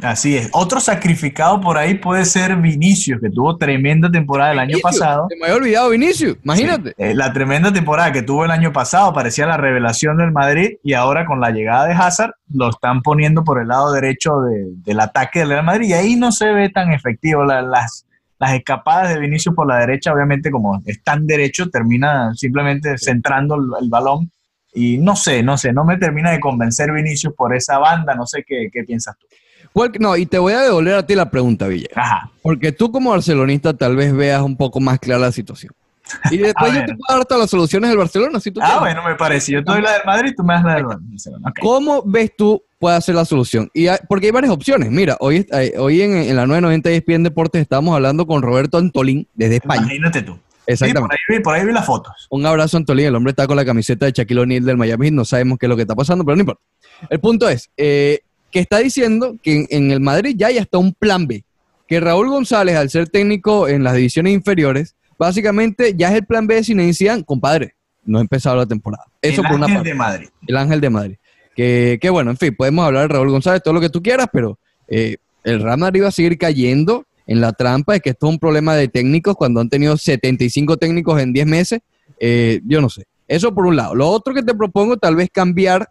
Así 0.03 0.37
es. 0.37 0.51
Otro 0.53 0.79
sacrificado 0.79 1.59
por 1.59 1.79
ahí 1.79 1.95
puede 1.95 2.27
ser 2.27 2.55
Vinicius, 2.57 3.19
que 3.19 3.31
tuvo 3.31 3.57
tremenda 3.57 4.11
temporada 4.11 4.53
el 4.53 4.59
año 4.59 4.77
pasado. 4.83 5.27
Se 5.31 5.37
me 5.37 5.47
había 5.47 5.57
olvidado 5.57 5.89
Vinicius, 5.89 6.37
imagínate. 6.45 6.91
Sí, 6.99 7.15
la 7.15 7.33
tremenda 7.33 7.73
temporada 7.73 8.13
que 8.13 8.21
tuvo 8.21 8.45
el 8.45 8.51
año 8.51 8.75
pasado 8.75 9.15
parecía 9.15 9.47
la 9.47 9.57
revelación 9.57 10.19
del 10.19 10.33
Madrid 10.33 10.73
y 10.85 10.93
ahora 10.93 11.25
con 11.25 11.41
la 11.41 11.51
llegada 11.51 11.87
de 11.87 11.95
Hazard 11.95 12.33
lo 12.53 12.69
están 12.69 13.01
poniendo 13.01 13.43
por 13.43 13.59
el 13.63 13.69
lado 13.69 13.91
derecho 13.93 14.41
de- 14.43 14.67
del 14.85 15.01
ataque 15.01 15.39
del 15.39 15.49
Real 15.49 15.65
Madrid 15.65 15.89
y 15.89 15.93
ahí 15.95 16.17
no 16.17 16.31
se 16.31 16.53
ve 16.53 16.69
tan 16.69 16.93
efectivo. 16.93 17.45
La- 17.47 17.63
las, 17.63 18.05
las 18.39 18.53
escapadas 18.53 19.15
de 19.15 19.19
Vinicius 19.19 19.55
por 19.55 19.67
la 19.67 19.79
derecha, 19.79 20.13
obviamente 20.13 20.51
como 20.51 20.83
es 20.85 21.03
tan 21.03 21.27
derecho, 21.27 21.71
termina 21.71 22.35
simplemente 22.35 22.99
centrando 22.99 23.55
el, 23.55 23.63
el 23.83 23.89
balón 23.89 24.31
y 24.77 24.99
no 24.99 25.17
sé, 25.17 25.43
no 25.43 25.57
sé, 25.59 25.73
no 25.73 25.85
me 25.85 25.97
termina 25.97 26.31
de 26.31 26.39
convencer 26.41 26.93
Vinicius 26.93 27.35
por 27.35 27.57
esa 27.57 27.79
banda, 27.79 28.15
no 28.15 28.27
sé 28.27 28.45
qué, 28.47 28.69
qué 28.73 28.85
piensas 28.85 29.17
tú. 29.19 29.27
¿Cuál- 29.73 29.93
no, 29.99 30.17
y 30.17 30.27
te 30.27 30.39
voy 30.39 30.53
a 30.53 30.61
devolver 30.61 30.95
a 30.95 31.05
ti 31.07 31.15
la 31.15 31.31
pregunta, 31.31 31.67
Villa. 31.67 31.89
Ajá. 31.97 32.31
Porque 32.43 32.73
tú 32.73 32.91
como 32.93 33.11
barcelonista 33.11 33.75
tal 33.77 33.97
vez 33.97 34.15
veas 34.15 34.43
un 34.43 34.57
poco 34.57 34.79
más 34.81 34.99
clara 34.99 35.21
la 35.21 35.33
situación. 35.33 35.73
Y 36.31 36.39
después 36.39 36.73
yo 36.73 36.85
te 36.85 36.95
puedo 36.95 37.17
dar 37.19 37.25
todas 37.27 37.41
las 37.43 37.51
soluciones 37.51 37.91
del 37.91 37.99
Barcelona, 37.99 38.39
si 38.39 38.53
tú 38.53 38.61
Ah, 38.63 38.67
quieres. 38.67 38.81
bueno, 38.81 39.03
me 39.09 39.17
parece. 39.17 39.51
Yo 39.53 39.65
te 39.65 39.73
doy 39.73 39.83
la 39.83 39.93
del 39.95 40.03
Madrid, 40.07 40.33
tú 40.37 40.45
me 40.45 40.55
das 40.55 40.63
la 40.65 40.75
del 40.77 40.85
Barcelona. 40.87 41.53
¿Cómo 41.61 42.03
ves 42.07 42.31
tú 42.39 42.63
puede 42.79 43.01
ser 43.03 43.17
la 43.17 43.25
solución? 43.25 43.69
Y 43.75 43.89
hay- 43.89 43.99
porque 44.09 44.27
hay 44.27 44.33
varias 44.33 44.53
opciones. 44.53 44.91
Mira, 44.91 45.17
hoy, 45.19 45.45
eh, 45.53 45.73
hoy 45.79 46.03
en, 46.03 46.13
en 46.17 46.37
la 46.37 46.47
990 46.47 46.91
ESPN 46.91 47.25
Deportes 47.25 47.61
estamos 47.61 47.93
hablando 47.95 48.25
con 48.27 48.41
Roberto 48.43 48.79
Antolín 48.79 49.27
desde 49.35 49.57
España. 49.57 49.83
Imagínate 49.83 50.23
tú. 50.23 50.39
Sí, 50.67 50.75
por 50.79 50.89
Exactamente. 50.89 51.17
ahí, 51.29 51.41
por 51.41 51.55
ahí 51.55 51.65
vi 51.67 51.73
las 51.73 51.87
fotos. 51.87 52.27
Un 52.31 52.45
abrazo, 52.45 52.77
Antolín. 52.77 53.07
El 53.07 53.15
hombre 53.15 53.31
está 53.31 53.47
con 53.47 53.57
la 53.57 53.65
camiseta 53.65 54.07
de 54.07 54.13
Shaquille 54.13 54.41
O'Neal 54.41 54.65
del 54.65 54.77
Miami. 54.77 55.11
No 55.11 55.25
sabemos 55.25 55.59
qué 55.59 55.67
es 55.67 55.71
lo 55.71 55.77
que 55.77 55.83
está 55.83 55.95
pasando, 55.95 56.25
pero 56.25 56.37
no 56.37 56.41
importa. 56.41 56.61
El 57.09 57.21
punto 57.21 57.49
es 57.49 57.71
eh, 57.77 58.21
que 58.51 58.61
está 58.61 58.79
diciendo 58.79 59.37
que 59.43 59.55
en, 59.57 59.67
en 59.71 59.91
el 59.91 60.01
Madrid 60.01 60.35
ya 60.37 60.49
hay 60.49 60.59
hasta 60.59 60.79
un 60.79 60.93
plan 60.93 61.27
B. 61.27 61.45
Que 61.87 62.01
Raúl 62.01 62.29
González, 62.29 62.75
al 62.77 62.91
ser 62.91 63.09
técnico 63.09 63.69
en 63.69 63.85
las 63.85 63.95
divisiones 63.95 64.33
inferiores, 64.33 64.97
básicamente 65.19 65.95
ya 65.97 66.09
es 66.09 66.17
el 66.17 66.27
plan 66.27 66.47
B 66.47 66.57
de 66.57 66.65
Zinedine 66.65 66.95
Zidane, 66.95 67.25
compadre. 67.25 67.75
No 68.05 68.19
ha 68.19 68.21
empezado 68.21 68.57
la 68.57 68.67
temporada. 68.67 69.05
Eso 69.23 69.43
el 69.43 69.47
por 69.49 69.57
una 69.57 69.67
Ángel 69.67 69.77
parte. 69.79 69.89
de 69.91 69.95
Madrid. 69.95 70.29
El 70.47 70.57
Ángel 70.57 70.81
de 70.81 70.91
Madrid. 70.91 71.17
Que, 71.55 71.99
que 72.01 72.11
bueno, 72.11 72.31
en 72.33 72.37
fin, 72.37 72.55
podemos 72.57 72.85
hablar 72.85 73.09
de 73.09 73.15
Raúl 73.15 73.31
González, 73.31 73.63
todo 73.63 73.75
lo 73.75 73.81
que 73.81 73.89
tú 73.89 74.03
quieras, 74.03 74.27
pero 74.33 74.59
eh, 74.89 75.17
el 75.45 75.63
Real 75.63 75.79
Madrid 75.79 76.03
va 76.03 76.09
a 76.09 76.13
seguir 76.13 76.37
cayendo 76.37 77.05
en 77.27 77.41
la 77.41 77.53
trampa 77.53 77.95
de 77.95 78.01
que 78.01 78.11
esto 78.11 78.27
es 78.27 78.33
un 78.35 78.39
problema 78.39 78.75
de 78.77 78.89
técnicos 78.89 79.35
cuando 79.37 79.61
han 79.61 79.69
tenido 79.69 79.97
75 79.97 80.77
técnicos 80.77 81.21
en 81.21 81.33
10 81.33 81.47
meses. 81.47 81.81
Eh, 82.21 82.61
yo 82.67 82.81
no 82.81 82.89
sé. 82.89 83.05
Eso 83.29 83.53
por 83.55 83.67
un 83.67 83.77
lado. 83.77 83.95
Lo 83.95 84.09
otro 84.09 84.33
que 84.33 84.43
te 84.43 84.55
propongo, 84.55 84.97
tal 84.97 85.17
vez 85.17 85.29
cambiar 85.33 85.89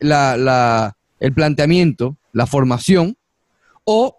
la, 0.00 0.36
la- 0.36 0.96
el 1.20 1.32
planteamiento, 1.32 2.16
la 2.32 2.46
formación, 2.46 3.16
o 3.84 4.16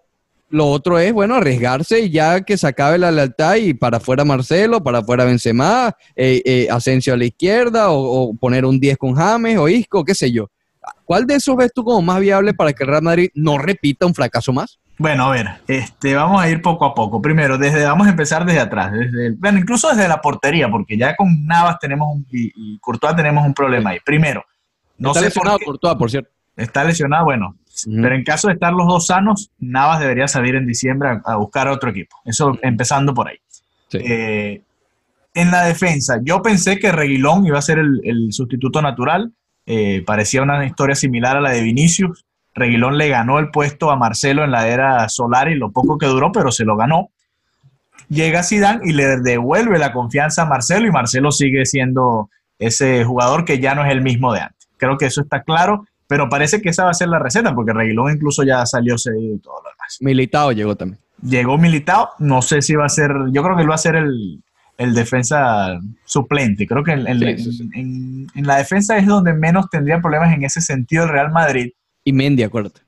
lo 0.50 0.68
otro 0.68 0.98
es, 0.98 1.12
bueno, 1.12 1.34
arriesgarse 1.34 2.00
y 2.00 2.10
ya 2.10 2.42
que 2.42 2.56
se 2.56 2.66
acabe 2.66 2.96
la 2.96 3.10
lealtad 3.10 3.56
y 3.56 3.74
para 3.74 3.96
afuera 3.96 4.24
Marcelo, 4.24 4.82
para 4.82 4.98
afuera 4.98 5.24
Benzema, 5.24 5.94
eh, 6.14 6.40
eh, 6.44 6.68
Asensio 6.70 7.12
a 7.12 7.16
la 7.16 7.24
izquierda, 7.24 7.90
o, 7.90 8.28
o 8.30 8.34
poner 8.34 8.64
un 8.64 8.78
10 8.78 8.96
con 8.96 9.14
James 9.14 9.58
o 9.58 9.68
Isco, 9.68 10.04
qué 10.04 10.14
sé 10.14 10.30
yo. 10.30 10.48
¿Cuál 11.04 11.26
de 11.26 11.34
esos 11.36 11.56
ves 11.56 11.72
tú 11.74 11.82
como 11.82 12.00
más 12.02 12.20
viable 12.20 12.54
para 12.54 12.72
que 12.72 12.84
el 12.84 12.90
Real 12.90 13.02
Madrid 13.02 13.30
no 13.34 13.58
repita 13.58 14.06
un 14.06 14.14
fracaso 14.14 14.52
más? 14.52 14.78
Bueno, 14.96 15.24
a 15.26 15.30
ver, 15.30 15.48
este, 15.66 16.14
vamos 16.14 16.40
a 16.40 16.48
ir 16.48 16.62
poco 16.62 16.84
a 16.84 16.94
poco. 16.94 17.20
Primero, 17.20 17.58
desde, 17.58 17.84
vamos 17.84 18.06
a 18.06 18.10
empezar 18.10 18.44
desde 18.44 18.60
atrás, 18.60 18.92
desde 18.92 19.26
el- 19.26 19.34
bueno, 19.36 19.58
incluso 19.58 19.88
desde 19.88 20.06
la 20.06 20.20
portería, 20.20 20.68
porque 20.70 20.96
ya 20.96 21.16
con 21.16 21.46
Navas 21.46 21.78
tenemos 21.80 22.08
un, 22.14 22.26
y, 22.30 22.52
y 22.54 22.78
Courtois 22.78 23.16
tenemos 23.16 23.44
un 23.44 23.54
problema 23.54 23.90
ahí. 23.90 23.98
Primero, 24.04 24.44
no 24.98 25.08
Está 25.10 25.20
sé 25.20 25.26
lesionado 25.26 25.56
por 25.56 25.60
qué 25.60 25.64
Courtois, 25.66 25.96
por 25.96 26.10
cierto. 26.10 26.30
está 26.56 26.84
lesionado, 26.84 27.24
bueno, 27.24 27.56
pero 27.84 28.14
en 28.14 28.22
caso 28.22 28.46
de 28.46 28.54
estar 28.54 28.72
los 28.72 28.86
dos 28.86 29.06
sanos, 29.06 29.50
Navas 29.58 29.98
debería 29.98 30.28
salir 30.28 30.54
en 30.54 30.64
diciembre 30.66 31.08
a, 31.08 31.22
a 31.32 31.36
buscar 31.36 31.66
otro 31.66 31.90
equipo. 31.90 32.16
Eso 32.24 32.56
empezando 32.62 33.12
por 33.14 33.28
ahí. 33.28 33.38
Sí. 33.88 33.98
Eh, 34.00 34.62
en 35.34 35.50
la 35.50 35.64
defensa, 35.64 36.20
yo 36.22 36.40
pensé 36.40 36.78
que 36.78 36.92
Reguilón 36.92 37.44
iba 37.44 37.58
a 37.58 37.62
ser 37.62 37.80
el, 37.80 38.00
el 38.04 38.32
sustituto 38.32 38.80
natural. 38.80 39.32
Eh, 39.66 40.04
parecía 40.06 40.42
una 40.42 40.64
historia 40.64 40.94
similar 40.94 41.36
a 41.36 41.40
la 41.40 41.50
de 41.50 41.62
Vinicius. 41.62 42.23
Reguilón 42.54 42.96
le 42.98 43.08
ganó 43.08 43.38
el 43.38 43.50
puesto 43.50 43.90
a 43.90 43.96
Marcelo 43.96 44.44
en 44.44 44.50
la 44.52 44.68
era 44.68 45.08
Solari, 45.08 45.56
lo 45.56 45.72
poco 45.72 45.98
que 45.98 46.06
duró, 46.06 46.30
pero 46.32 46.52
se 46.52 46.64
lo 46.64 46.76
ganó. 46.76 47.10
Llega 48.08 48.42
Zidane 48.42 48.80
y 48.84 48.92
le 48.92 49.18
devuelve 49.20 49.78
la 49.78 49.92
confianza 49.92 50.42
a 50.42 50.46
Marcelo 50.46 50.86
y 50.86 50.90
Marcelo 50.92 51.32
sigue 51.32 51.64
siendo 51.64 52.28
ese 52.58 53.02
jugador 53.04 53.44
que 53.44 53.58
ya 53.58 53.74
no 53.74 53.84
es 53.84 53.90
el 53.90 54.02
mismo 54.02 54.32
de 54.32 54.40
antes. 54.40 54.68
Creo 54.76 54.98
que 54.98 55.06
eso 55.06 55.22
está 55.22 55.42
claro, 55.42 55.86
pero 56.06 56.28
parece 56.28 56.60
que 56.60 56.68
esa 56.68 56.84
va 56.84 56.90
a 56.90 56.94
ser 56.94 57.08
la 57.08 57.18
receta 57.18 57.54
porque 57.54 57.72
Reguilón 57.72 58.12
incluso 58.12 58.42
ya 58.44 58.64
salió 58.66 58.98
cedido 58.98 59.36
y 59.36 59.38
todo 59.38 59.54
lo 59.64 59.70
demás 59.70 59.96
Militado 60.00 60.52
llegó 60.52 60.76
también. 60.76 61.00
llegó 61.22 61.56
Militao, 61.56 62.10
no 62.18 62.42
sé 62.42 62.60
si 62.62 62.74
va 62.74 62.84
a 62.86 62.90
ser, 62.90 63.10
yo 63.32 63.42
creo 63.42 63.56
que 63.56 63.62
él 63.62 63.70
va 63.70 63.74
a 63.76 63.78
ser 63.78 63.96
el, 63.96 64.42
el 64.76 64.94
defensa 64.94 65.78
suplente, 66.04 66.66
creo 66.66 66.84
que 66.84 66.92
en, 66.92 67.06
en- 67.06 67.18
Sí, 67.38 67.44
sí, 67.44 67.52
sí. 67.52 67.70
en- 67.74 68.26
en 68.34 68.46
la 68.46 68.56
defensa 68.58 68.98
es 68.98 69.06
donde 69.06 69.32
menos 69.32 69.70
tendría 69.70 70.00
problemas 70.00 70.34
en 70.34 70.44
ese 70.44 70.60
sentido 70.60 71.04
el 71.04 71.10
Real 71.10 71.32
Madrid, 71.32 71.70
Y 72.04 72.12
Mendy, 72.12 72.42
acuérdate. 72.42 72.80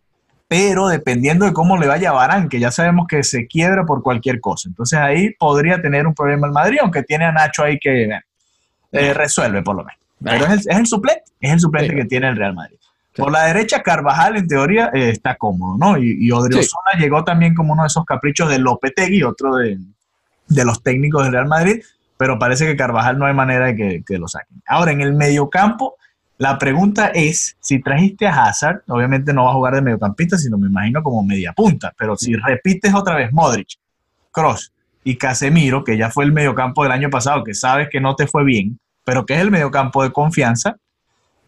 pero 0.49 0.89
dependiendo 0.89 1.45
de 1.47 1.53
cómo 1.53 1.77
le 1.77 1.87
vaya 1.89 2.11
a 2.11 2.13
Barán, 2.13 2.49
que 2.49 2.61
ya 2.61 2.71
sabemos 2.71 3.07
que 3.09 3.23
se 3.25 3.47
quiebra 3.49 3.85
por 3.85 4.03
cualquier 4.03 4.41
cosa, 4.41 4.69
entonces 4.69 4.99
ahí 4.99 5.31
podría 5.39 5.81
tener 5.83 6.07
un 6.07 6.15
problema 6.15 6.47
el 6.47 6.53
Madrid, 6.53 6.79
aunque 6.83 7.03
tiene 7.03 7.25
a 7.25 7.33
Nacho 7.33 7.65
ahí 7.65 7.79
que 7.81 8.11
eh, 8.93 9.15
resuelve 9.15 9.63
por 9.63 9.75
lo 9.77 9.85
menos. 9.85 10.01
Pero 10.23 10.45
es 10.47 10.53
el, 10.53 10.59
es 10.73 10.79
el 10.79 10.87
suplente, 10.87 11.25
es 11.41 11.53
el 11.53 11.61
suplente 11.61 11.91
Sí. 11.91 11.97
que 11.97 12.05
tiene 12.05 12.29
el 12.29 12.37
Real 12.37 12.55
Madrid. 12.55 12.77
Sí. 13.15 13.23
Por 13.23 13.33
la 13.33 13.45
derecha, 13.47 13.83
Carvajal 13.83 14.37
en 14.37 14.47
teoría 14.47 14.91
eh, 14.95 15.11
está 15.11 15.35
cómodo, 15.37 15.77
¿no? 15.79 15.97
Y, 15.99 16.17
y 16.21 16.31
Odriozola 16.31 16.93
llegó 16.99 17.25
también 17.25 17.55
como 17.55 17.73
uno 17.73 17.83
de 17.83 17.89
esos 17.89 18.05
caprichos 18.05 18.49
de 18.51 18.59
Lopetegui, 18.59 19.23
otro 19.25 19.57
de, 19.57 19.79
de 20.49 20.65
los 20.65 20.83
técnicos 20.83 21.25
del 21.25 21.33
Real 21.33 21.49
Madrid, 21.49 21.83
pero 22.19 22.39
parece 22.39 22.67
que 22.67 22.77
Carvajal 22.77 23.19
no 23.19 23.27
hay 23.27 23.35
manera 23.35 23.67
de 23.67 23.77
que, 23.77 24.03
que 24.07 24.19
lo 24.19 24.29
saquen. 24.29 24.63
Ahora, 24.67 24.93
en 24.93 25.01
el 25.01 25.13
mediocampo, 25.13 25.97
La 26.39 26.59
pregunta 26.59 27.09
es, 27.15 27.57
si 27.61 27.81
trajiste 27.81 28.27
a 28.27 28.45
Hazard, 28.45 28.83
obviamente 28.89 29.33
no 29.33 29.45
va 29.45 29.51
a 29.51 29.55
jugar 29.55 29.75
de 29.75 29.83
mediocampista, 29.83 30.37
sino 30.37 30.59
me 30.59 30.69
imagino 30.69 31.03
como 31.03 31.23
media 31.23 31.53
punta, 31.53 31.95
pero 31.97 32.17
si 32.17 32.35
repites 32.35 32.95
otra 32.95 33.17
vez 33.17 33.33
Modric, 33.33 33.79
Cross 34.31 34.73
y 35.03 35.17
Casemiro, 35.17 35.83
que 35.83 35.97
ya 35.97 36.11
fue 36.11 36.25
el 36.25 36.33
mediocampo 36.33 36.83
del 36.83 36.93
año 36.93 37.09
pasado, 37.09 37.43
que 37.43 37.55
sabes 37.55 37.89
que 37.91 38.01
no 38.01 38.17
te 38.17 38.27
fue 38.27 38.45
bien, 38.45 38.79
pero 39.05 39.25
que 39.25 39.35
es 39.35 39.41
el 39.41 39.51
mediocampo 39.51 40.03
de 40.03 40.13
confianza, 40.13 40.77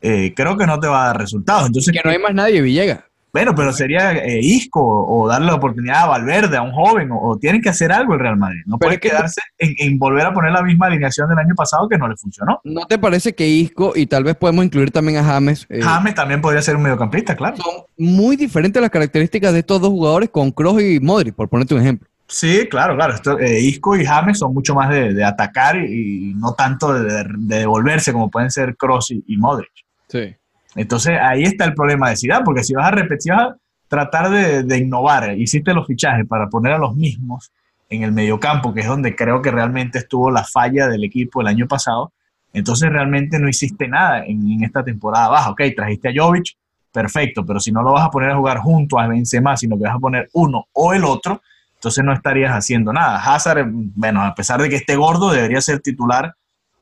eh, 0.00 0.33
creo 0.35 0.57
que 0.57 0.66
no 0.66 0.80
te 0.80 0.87
va 0.87 1.02
a 1.02 1.07
dar 1.09 1.18
resultados. 1.18 1.66
Entonces, 1.66 1.92
que 1.92 2.00
no 2.02 2.11
hay 2.11 2.18
más 2.18 2.35
nadie, 2.35 2.62
Villega. 2.62 3.08
Bueno, 3.32 3.54
pero 3.54 3.73
sería 3.73 4.12
eh, 4.12 4.40
Isco 4.40 4.80
o 4.82 5.28
darle 5.28 5.49
la 5.49 5.54
oportunidad 5.54 6.04
a 6.04 6.06
Valverde, 6.06 6.56
a 6.56 6.62
un 6.62 6.73
joven, 6.73 7.11
o, 7.12 7.37
tienen 7.38 7.61
que 7.61 7.68
hacer 7.68 7.92
algo 7.92 8.14
el 8.14 8.20
Real 8.20 8.37
Madrid. 8.37 8.62
No 8.66 8.78
puede 8.78 8.99
quedarse 8.99 9.40
en, 9.58 9.99
volver 9.99 10.26
a 10.26 10.32
poner 10.32 10.52
la 10.52 10.62
misma 10.62 10.87
alineación 10.87 11.28
del 11.28 11.38
año 11.38 11.54
pasado 11.54 11.88
que 11.88 11.99
no 11.99 12.08
le 12.08 12.16
funcionó. 12.16 12.61
¿No 12.64 12.87
te 12.87 12.99
parece 12.99 13.35
que 13.35 13.47
Isco, 13.47 13.92
y 13.94 14.06
tal 14.06 14.25
vez 14.25 14.37
podemos 14.37 14.64
incluir 14.64 14.90
también 14.90 15.18
a 15.18 15.25
James? 15.25 15.66
Eh, 15.68 15.80
James 15.82 16.14
también 16.14 16.40
podría 16.40 16.62
ser 16.62 16.76
un 16.76 16.82
mediocampista, 16.82 17.37
claro. 17.37 17.56
Son 17.56 17.85
muy 17.99 18.37
diferentes 18.37 18.80
las 18.80 18.90
características 18.90 19.52
de 19.52 19.61
estos 19.61 19.80
dos 19.80 19.90
jugadores 19.90 20.30
con 20.30 20.50
Kroos 20.50 20.82
y 20.82 20.99
Modric, 21.00 21.35
por 21.35 21.49
ponerte 21.49 21.75
un 21.75 21.80
ejemplo. 21.80 22.08
Sí, 22.26 22.66
claro, 22.70 22.94
claro. 22.94 23.14
Eh, 23.40 23.61
Isco 23.61 23.97
y 23.97 24.04
James 24.04 24.38
son 24.38 24.52
mucho 24.52 24.75
más 24.75 24.90
de, 24.90 25.25
atacar 25.25 25.76
y, 25.76 26.35
no 26.35 26.54
tanto 26.54 26.92
de, 26.92 27.25
devolverse 27.38 28.12
como 28.12 28.30
pueden 28.30 28.50
ser 28.50 28.76
Kroos 28.76 29.11
y, 29.11 29.23
y 29.26 29.37
Modric. 29.37 29.70
Sí. 30.08 30.35
Entonces 30.78 31.18
ahí 31.20 31.42
está 31.42 31.64
el 31.64 31.75
problema 31.75 32.08
de 32.08 32.16
Zidane, 32.16 32.44
porque 32.44 32.62
si 32.62 32.73
vas 32.73 32.87
a 32.87 32.92
repetir, 32.92 33.32
vas 33.32 33.49
a 33.49 33.56
tratar 33.88 34.30
de, 34.30 34.78
innovar, 34.78 35.37
hiciste 35.37 35.75
los 35.75 35.88
fichajes 35.88 36.25
para 36.26 36.49
poner 36.49 36.75
a 36.75 36.78
los 36.78 36.94
mismos 36.94 37.50
en 37.88 38.04
el 38.04 38.12
mediocampo, 38.12 38.73
que 38.73 38.82
es 38.82 38.87
donde 38.87 39.16
creo 39.16 39.42
que 39.42 39.50
realmente 39.50 39.99
estuvo 39.99 40.30
la 40.30 40.44
falla 40.44 40.87
del 40.87 41.02
equipo 41.02 41.40
el 41.40 41.49
año 41.49 41.66
pasado, 41.66 42.12
entonces 42.52 42.90
realmente 42.90 43.40
no 43.40 43.49
hiciste 43.49 43.88
nada 43.88 44.25
en, 44.25 44.62
esta 44.62 44.85
temporada 44.85 45.28
baja. 45.28 45.50
Ok, 45.50 45.62
trajiste 45.75 46.11
a 46.11 46.12
Jovic, 46.14 46.56
perfecto, 46.92 47.44
pero 47.44 47.58
si 47.58 47.73
no 47.73 47.82
lo 47.82 47.92
vas 47.92 48.06
a 48.06 48.11
poner 48.11 48.30
a 48.30 48.37
jugar 48.37 48.58
junto 48.58 49.00
a 49.00 49.08
Benzema, 49.08 49.56
sino 49.56 49.76
que 49.76 49.85
vas 49.85 49.97
a 49.97 49.99
poner 49.99 50.28
uno 50.35 50.66
o 50.73 50.92
el 50.92 51.02
otro, 51.02 51.42
entonces 51.75 52.04
no 52.04 52.12
estarías 52.12 52.52
haciendo 52.52 52.92
nada. 52.92 53.20
Hazard, 53.20 53.66
bueno, 53.68 54.23
a 54.23 54.32
pesar 54.32 54.62
de 54.62 54.68
que 54.68 54.76
esté 54.76 54.94
gordo, 54.94 55.32
debería 55.32 55.61
ser 55.61 55.80
titular 55.80 56.35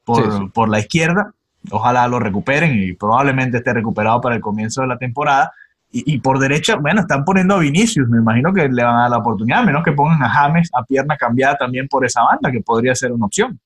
por, 0.04 0.52
por 0.52 0.68
la 0.68 0.80
izquierda, 0.80 1.32
Ojalá 1.70 2.06
lo 2.08 2.18
recuperen 2.18 2.78
y 2.82 2.92
probablemente 2.92 3.58
esté 3.58 3.72
recuperado 3.72 4.20
para 4.20 4.36
el 4.36 4.40
comienzo 4.40 4.82
de 4.82 4.88
la 4.88 4.98
temporada. 4.98 5.52
Y, 5.92 6.18
por 6.18 6.38
derecha, 6.38 6.76
bueno, 6.76 7.02
están 7.02 7.24
poniendo 7.24 7.54
a 7.54 7.58
Vinicius, 7.58 8.06
me 8.08 8.18
imagino 8.18 8.52
que 8.52 8.68
le 8.68 8.82
van 8.82 8.96
a 8.96 9.00
dar 9.02 9.10
la 9.10 9.18
oportunidad, 9.18 9.60
a 9.60 9.62
menos 9.62 9.82
que 9.82 9.92
pongan 9.92 10.22
a 10.22 10.28
James 10.28 10.68
a 10.74 10.84
pierna 10.84 11.16
cambiada 11.16 11.56
también 11.56 11.88
por 11.88 12.04
esa 12.04 12.22
banda, 12.22 12.50
que 12.52 12.60
podría 12.60 12.94
ser 12.94 13.12
una 13.12 13.26
opción. 13.26 13.58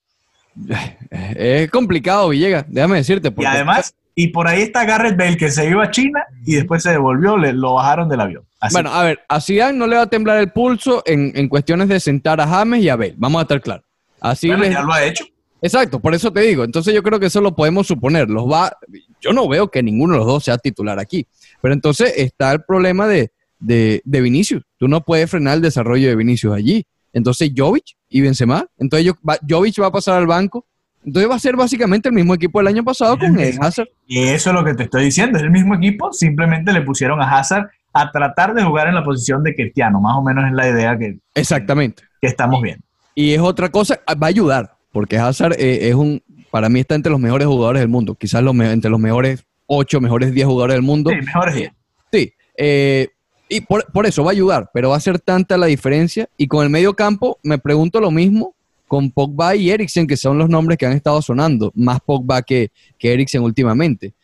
Es 1.11 1.71
complicado, 1.71 2.29
Villegas, 2.29 2.67
déjame 2.69 2.99
decirte. 2.99 3.33
Y 3.37 3.45
además, 3.45 3.95
y 4.15 4.29
por 4.29 4.47
ahí 4.47 4.63
está 4.63 4.85
Garrett 4.85 5.17
Bale, 5.17 5.37
que 5.37 5.51
se 5.51 5.69
iba 5.69 5.83
a 5.83 5.91
China 5.91 6.23
y 6.45 6.55
después 6.55 6.83
se 6.83 6.91
devolvió, 6.91 7.37
le, 7.37 7.53
lo 7.53 7.75
bajaron 7.75 8.09
del 8.09 8.21
avión. 8.21 8.45
Bueno, 8.71 8.93
a 8.93 9.03
ver, 9.03 9.21
a 9.29 9.41
Zidane 9.41 9.79
no 9.79 9.87
le 9.87 9.97
va 9.97 10.03
a 10.03 10.07
temblar 10.07 10.39
el 10.39 10.53
pulso 10.53 11.03
en, 11.07 11.49
cuestiones 11.49 11.89
de 11.89 11.99
sentar 11.99 12.41
a 12.41 12.47
James 12.47 12.83
y 12.83 12.89
a 12.91 12.97
Bale, 12.97 13.15
vamos 13.17 13.41
a 13.41 13.43
estar 13.43 13.61
claros. 13.61 13.85
Así 14.21 14.49
ya 14.49 14.83
lo 14.83 14.93
ha 14.93 15.03
hecho. 15.03 15.25
Exacto, 15.63 16.01
por 16.01 16.15
eso 16.15 16.33
te 16.33 16.41
digo. 16.41 16.65
Entonces 16.65 16.95
yo 16.95 17.03
creo 17.03 17.21
que 17.21 17.27
eso 17.27 17.41
lo 17.41 17.55
podemos 17.55 17.87
suponer. 17.87 18.29
Los 18.31 18.51
va, 18.51 18.77
yo 19.21 19.33
no 19.33 19.49
veo 19.49 19.69
que 19.69 19.83
ninguno 19.83 20.15
de 20.15 20.19
los 20.19 20.27
dos 20.27 20.45
sea 20.45 20.59
titular 20.59 20.99
aquí. 20.99 21.27
Pero 21.61 21.75
entonces 21.75 22.13
está 22.17 22.53
el 22.53 22.63
problema 22.63 23.07
de, 23.07 23.31
de, 23.59 24.03
de 24.05 24.21
Vinicius. 24.21 24.63
Tú 24.79 24.89
no 24.89 25.03
puedes 25.03 25.31
frenar 25.31 25.57
el 25.57 25.63
desarrollo 25.63 26.09
de 26.09 26.17
Vinicius 26.17 26.55
allí. 26.55 26.85
Entonces 27.13 27.53
Jovic 27.55 27.97
y 28.09 28.21
Benzema. 28.21 28.67
Entonces 28.79 29.07
yo, 29.07 29.15
va, 29.29 29.39
Jovic 29.49 29.81
va 29.81 29.87
a 29.87 29.93
pasar 29.93 30.17
al 30.17 30.27
banco. 30.27 30.67
Entonces 31.05 31.31
va 31.31 31.35
a 31.35 31.39
ser 31.39 31.57
básicamente 31.57 32.09
el 32.09 32.15
mismo 32.15 32.35
equipo 32.35 32.59
del 32.59 32.69
año 32.69 32.85
pasado 32.85 33.19
con 33.19 33.39
el 33.39 33.57
Hazard. 33.61 33.89
Y 34.07 34.19
eso 34.23 34.51
es 34.51 34.55
lo 34.55 34.65
que 34.65 34.75
te 34.75 34.85
estoy 34.85 35.05
diciendo. 35.05 35.39
Es 35.39 35.45
el 35.45 35.51
mismo 35.51 35.75
equipo. 35.75 36.13
Simplemente 36.13 36.73
le 36.73 36.83
pusieron 36.83 37.21
a 37.23 37.39
Hazard 37.39 37.71
a 37.93 38.11
tratar 38.11 38.55
de 38.55 38.63
jugar 38.63 38.89
en 38.89 38.95
la 38.95 39.03
posición 39.03 39.43
de 39.43 39.55
Cristiano. 39.55 40.01
Más 40.01 40.17
o 40.17 40.23
menos 40.23 40.45
es 40.45 40.53
la 40.53 40.69
idea 40.69 40.99
que, 40.99 41.19
Exactamente. 41.35 42.03
que 42.21 42.27
estamos 42.29 42.61
viendo. 42.63 42.85
Y 43.15 43.33
es 43.33 43.41
otra 43.41 43.71
cosa, 43.71 43.99
va 44.11 44.27
a 44.27 44.29
ayudar 44.29 44.80
porque 44.93 45.19
Hazard 45.19 45.55
eh, 45.59 45.89
es 45.89 45.95
un, 45.95 46.23
para 46.51 46.69
mí 46.69 46.81
está 46.81 46.95
entre 46.95 47.11
los 47.11 47.21
mejores 47.21 47.47
jugadores 47.47 47.81
del 47.81 47.89
mundo, 47.89 48.15
quizás 48.15 48.43
los, 48.43 48.55
entre 48.59 48.91
los 48.91 49.01
mejores 49.01 49.45
8, 49.67 50.01
mejores 50.01 50.33
10 50.33 50.47
jugadores 50.47 50.75
del 50.75 50.83
mundo. 50.83 51.11
Sí, 51.11 51.17
mejores 51.17 51.55
10. 51.55 51.73
Sí, 52.13 52.33
eh, 52.57 53.09
y 53.49 53.61
por, 53.63 54.07
eso 54.07 54.23
va 54.23 54.31
a 54.31 54.33
ayudar, 54.33 54.71
pero 54.73 54.91
va 54.91 54.97
a 54.97 55.01
ser 55.01 55.19
tanta 55.19 55.57
la 55.57 55.67
diferencia. 55.67 56.29
Y 56.37 56.47
con 56.47 56.63
el 56.65 56.71
medio 56.71 56.95
campo 56.95 57.39
me 57.43 57.59
pregunto 57.59 58.01
lo 58.01 58.11
mismo 58.11 58.55
con 58.87 59.11
Pogba 59.11 59.57
y 59.57 59.71
Eriksen, 59.71 60.07
que 60.07 60.17
son 60.17 60.39
los 60.39 60.49
nombres 60.49 60.79
que 60.79 60.87
han 60.87 60.93
estado 60.93 61.21
sonando, 61.21 61.73
más 61.75 62.01
Pogba 62.01 62.43
que, 62.43 62.71
que 62.99 63.13
Eriksen 63.13 63.43
últimamente. 63.43 64.15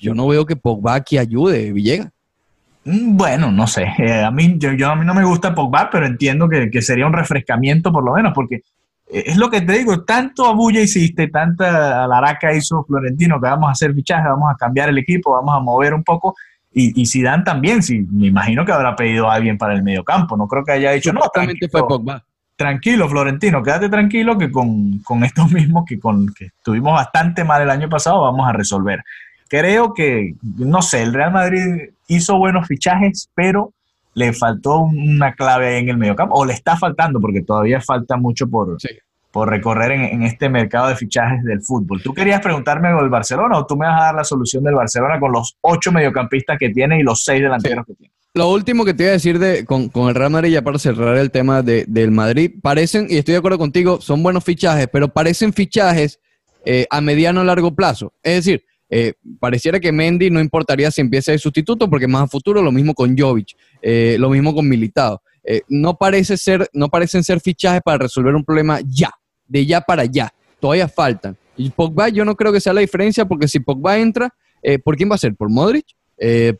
Yo 0.00 0.14
no 0.14 0.26
veo 0.28 0.46
que 0.46 0.56
Pogba 0.56 0.94
aquí 0.94 1.18
ayude, 1.18 1.72
Villegas. 1.72 2.10
Mm, 2.84 3.16
bueno, 3.16 3.50
no 3.50 3.66
sé. 3.66 3.86
Eh, 3.98 4.22
a, 4.22 4.30
mí, 4.30 4.56
yo, 4.58 4.70
a 4.88 4.96
mí 4.96 5.04
no 5.04 5.14
me 5.14 5.24
gusta 5.24 5.54
Pogba, 5.54 5.90
pero 5.90 6.06
entiendo 6.06 6.48
que, 6.48 6.70
que, 6.70 6.80
sería 6.80 7.06
un 7.06 7.12
refrescamiento 7.12 7.92
por 7.92 8.04
lo 8.04 8.14
menos, 8.14 8.32
porque 8.34 8.62
es 9.10 9.36
lo 9.36 9.48
que 9.48 9.62
te 9.62 9.72
digo, 9.72 10.04
tanto 10.04 10.46
abulla 10.46 10.80
hiciste, 10.80 11.28
tanta 11.28 12.04
alaraca 12.04 12.52
hizo 12.54 12.84
Florentino 12.84 13.40
que 13.40 13.48
vamos 13.48 13.68
a 13.68 13.72
hacer 13.72 13.94
fichajes, 13.94 14.26
vamos 14.26 14.52
a 14.52 14.56
cambiar 14.56 14.90
el 14.90 14.98
equipo, 14.98 15.32
vamos 15.32 15.56
a 15.56 15.60
mover 15.60 15.94
un 15.94 16.04
poco. 16.04 16.34
Y, 16.72 17.00
y 17.00 17.06
Zidane 17.06 17.42
también, 17.42 17.82
sí, 17.82 18.06
me 18.10 18.26
imagino 18.26 18.64
que 18.64 18.72
habrá 18.72 18.94
pedido 18.94 19.30
a 19.30 19.34
alguien 19.34 19.56
para 19.56 19.74
el 19.74 19.82
medio 19.82 20.04
campo. 20.04 20.36
No 20.36 20.46
creo 20.46 20.64
que 20.64 20.72
haya 20.72 20.92
dicho, 20.92 21.12
no, 21.12 21.22
tranquilo, 21.32 22.22
tranquilo, 22.56 23.08
Florentino, 23.08 23.62
quédate 23.62 23.88
tranquilo 23.88 24.36
que 24.36 24.50
con, 24.50 24.98
con 24.98 25.24
estos 25.24 25.50
mismos 25.52 25.84
que, 25.86 25.98
con, 25.98 26.26
que 26.34 26.46
estuvimos 26.46 26.92
bastante 26.92 27.44
mal 27.44 27.62
el 27.62 27.70
año 27.70 27.88
pasado, 27.88 28.20
vamos 28.22 28.46
a 28.46 28.52
resolver. 28.52 29.02
Creo 29.48 29.94
que, 29.94 30.34
no 30.42 30.82
sé, 30.82 31.02
el 31.02 31.14
Real 31.14 31.32
Madrid 31.32 31.90
hizo 32.08 32.36
buenos 32.36 32.66
fichajes, 32.66 33.30
pero 33.34 33.72
le 34.18 34.32
faltó 34.32 34.80
una 34.80 35.32
clave 35.34 35.78
en 35.78 35.88
el 35.88 35.96
mediocampo, 35.96 36.34
o 36.34 36.44
le 36.44 36.52
está 36.52 36.76
faltando, 36.76 37.20
porque 37.20 37.42
todavía 37.42 37.80
falta 37.80 38.16
mucho 38.16 38.48
por, 38.48 38.76
por 39.30 39.48
recorrer 39.48 39.92
en, 39.92 40.22
este 40.24 40.48
mercado 40.48 40.88
de 40.88 40.96
fichajes 40.96 41.44
del 41.44 41.62
fútbol. 41.62 42.02
¿Tú 42.02 42.12
querías 42.12 42.40
preguntarme 42.40 42.92
del 42.92 43.08
Barcelona 43.08 43.58
o 43.58 43.66
tú 43.66 43.76
me 43.76 43.86
vas 43.86 44.00
a 44.00 44.04
dar 44.06 44.14
la 44.16 44.24
solución 44.24 44.64
del 44.64 44.74
Barcelona 44.74 45.20
con 45.20 45.32
los 45.32 45.56
ocho 45.60 45.92
mediocampistas 45.92 46.58
que 46.58 46.70
tiene 46.70 46.98
y 46.98 47.02
los 47.02 47.22
seis 47.22 47.40
delanteros 47.40 47.86
que 47.86 47.94
tiene? 47.94 48.12
Lo 48.34 48.50
último 48.50 48.84
que 48.84 48.94
te 48.94 49.04
iba 49.04 49.10
a 49.10 49.12
decir 49.12 49.38
de, 49.38 49.64
con, 49.64 49.90
el 49.94 50.14
Real 50.14 50.30
Madrid, 50.30 50.50
ya 50.50 50.62
para 50.62 50.78
cerrar 50.78 51.16
el 51.16 51.30
tema 51.30 51.62
del 51.62 52.10
Madrid, 52.10 52.52
parecen, 52.60 53.06
y 53.08 53.16
estoy 53.16 53.32
de 53.32 53.38
acuerdo 53.38 53.58
contigo, 53.58 54.00
son 54.00 54.22
buenos 54.22 54.44
fichajes, 54.44 54.88
pero 54.92 55.08
parecen 55.08 55.52
fichajes 55.52 56.20
eh, 56.64 56.86
a 56.90 57.00
mediano 57.00 57.40
o 57.40 57.44
largo 57.44 57.74
plazo. 57.74 58.12
Es 58.22 58.44
decir, 58.44 58.64
eh, 58.90 59.14
pareciera 59.38 59.78
que 59.78 59.92
Mendy 59.92 60.30
no 60.30 60.40
importaría 60.40 60.90
si 60.90 61.00
empieza 61.00 61.32
de 61.32 61.38
sustituto 61.38 61.88
porque 61.90 62.06
más 62.06 62.22
a 62.22 62.26
futuro, 62.26 62.62
lo 62.62 62.72
mismo 62.72 62.94
con 62.94 63.16
Jovic, 63.16 63.56
eh, 63.82 64.16
lo 64.18 64.30
mismo 64.30 64.54
con 64.54 64.68
Militado. 64.68 65.22
Eh, 65.44 65.62
no, 65.68 65.96
parece 65.96 66.36
ser, 66.36 66.68
no 66.72 66.88
parecen 66.88 67.22
ser 67.24 67.40
fichajes 67.40 67.82
para 67.82 67.98
resolver 67.98 68.34
un 68.34 68.44
problema 68.44 68.80
ya, 68.86 69.10
de 69.46 69.66
ya 69.66 69.80
para 69.80 70.04
ya. 70.04 70.32
Todavía 70.60 70.88
faltan. 70.88 71.36
Y 71.56 71.70
Pogba 71.70 72.08
yo 72.08 72.24
no 72.24 72.34
creo 72.34 72.52
que 72.52 72.60
sea 72.60 72.72
la 72.72 72.80
diferencia 72.80 73.24
porque 73.24 73.48
si 73.48 73.60
Pogba 73.60 73.98
entra, 73.98 74.34
¿por 74.84 74.96
quién 74.96 75.10
va 75.10 75.14
a 75.14 75.18
ser? 75.18 75.34
¿Por 75.34 75.50
Modric? 75.50 75.86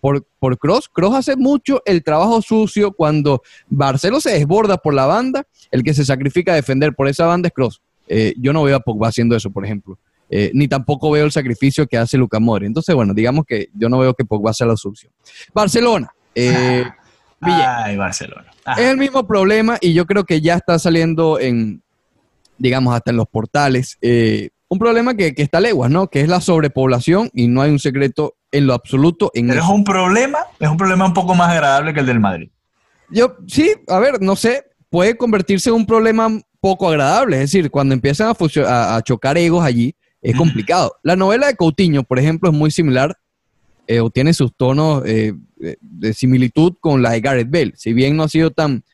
por, 0.01 0.25
por 0.38 0.57
Cross. 0.57 0.88
Cross 0.88 1.14
hace 1.17 1.37
mucho 1.37 1.83
el 1.85 2.05
trabajo 2.05 2.41
sucio 2.43 2.93
cuando 2.93 3.43
Barcelo 3.69 4.21
se 4.21 4.31
desborda 4.31 4.77
por 4.77 4.95
la 4.95 5.07
banda, 5.07 5.47
el 5.73 5.83
que 5.83 5.95
se 5.95 6.05
sacrifica 6.05 6.53
a 6.53 6.57
defender 6.57 6.95
por 6.95 7.09
esa 7.09 7.27
banda 7.27 7.49
es 7.49 7.55
Cross. 7.55 7.81
yo 8.37 8.53
no 8.53 8.62
veo 8.62 8.77
a 8.77 8.81
Pogba 8.81 9.09
haciendo 9.09 9.37
eso, 9.37 9.51
por 9.51 9.64
ejemplo. 9.64 9.99
Eh, 10.31 10.51
ni 10.55 10.69
tampoco 10.69 11.11
veo 11.11 11.25
el 11.25 11.33
sacrificio 11.33 11.87
que 11.87 11.97
hace 11.97 12.19
Luca 12.19 12.38
Mori. 12.38 12.67
Entonces, 12.67 12.95
bueno, 12.95 13.14
digamos 13.14 13.45
que 13.47 13.69
yo 13.75 13.88
no 13.88 13.99
veo 13.99 14.14
que 14.14 14.25
Pogba 14.25 14.53
sea 14.53 14.67
la 14.67 14.77
solución. 14.77 15.12
Barcelona. 15.55 16.12
Eh, 16.35 16.85
Ay, 17.41 17.97
Barcelona. 17.97 18.51
Es 18.77 18.87
el 18.87 18.97
mismo 18.97 19.27
problema 19.27 19.79
y 19.81 19.95
yo 19.95 20.07
creo 20.07 20.25
que 20.25 20.41
ya 20.41 20.55
está 20.55 20.79
saliendo 20.79 21.38
en, 21.41 21.83
digamos, 22.59 22.95
hasta 22.95 23.11
en 23.11 23.17
los 23.17 23.29
portales. 23.29 23.97
Eh, 24.03 24.51
un 24.69 24.79
problema 24.79 25.14
que, 25.14 25.35
que, 25.35 25.43
está 25.43 25.61
leguas, 25.61 25.91
¿no? 25.91 26.09
Que 26.09 26.21
es 26.21 26.29
la 26.29 26.41
sobrepoblación 26.41 27.31
y 27.33 27.49
no 27.49 27.62
hay 27.62 27.71
un 27.71 27.79
secreto 27.79 28.35
en 28.51 28.67
lo 28.67 28.75
absoluto 28.75 29.31
en 29.35 29.49
Pero 29.49 29.62
es 29.62 29.69
un 29.69 29.85
problema, 29.85 30.38
es 30.59 30.69
un 30.69 30.77
problema 30.77 31.07
un 31.07 31.14
poco 31.14 31.35
más 31.35 31.51
agradable 31.51 31.95
que 31.95 32.01
el 32.01 32.07
del 32.07 32.21
Madrid. 32.21 32.51
Yo, 33.11 33.37
sí, 33.47 33.73
a 33.87 33.99
ver, 33.99 34.21
no 34.21 34.37
sé, 34.37 34.64
puede 34.91 35.17
convertirse 35.17 35.71
en 35.71 35.77
un 35.77 35.87
problema 35.87 36.29
poco 36.61 36.88
agradable. 36.88 37.37
Es 37.37 37.53
decir, 37.53 37.71
cuando 37.71 37.95
empiezan 37.95 38.29
a, 38.29 38.97
a 38.97 39.03
chocar 39.03 39.38
egos 39.38 39.64
allí, 39.64 39.95
es 40.31 40.37
complicado. 40.37 40.97
La 41.03 41.17
novela 41.17 41.47
de 41.47 41.57
Coutinho, 41.57 42.03
por 42.03 42.19
ejemplo, 42.19 42.51
es 42.51 42.57
muy 42.57 42.71
similar 42.71 43.17
eh, 43.87 44.01
o 44.01 44.11
tiene 44.11 44.35
sus 44.35 44.55
tonos 44.55 45.03
eh, 45.07 45.33
de 45.81 46.12
similitud 46.12 46.75
con 46.81 47.03
la 47.03 47.12
de 47.12 47.21
Gareth 47.21 47.51
Bale. 47.51 47.73
Si 47.77 47.93
bien 47.93 48.17
no 48.17 48.25
ha 48.25 48.29
sido 48.29 48.51
tan 48.51 48.85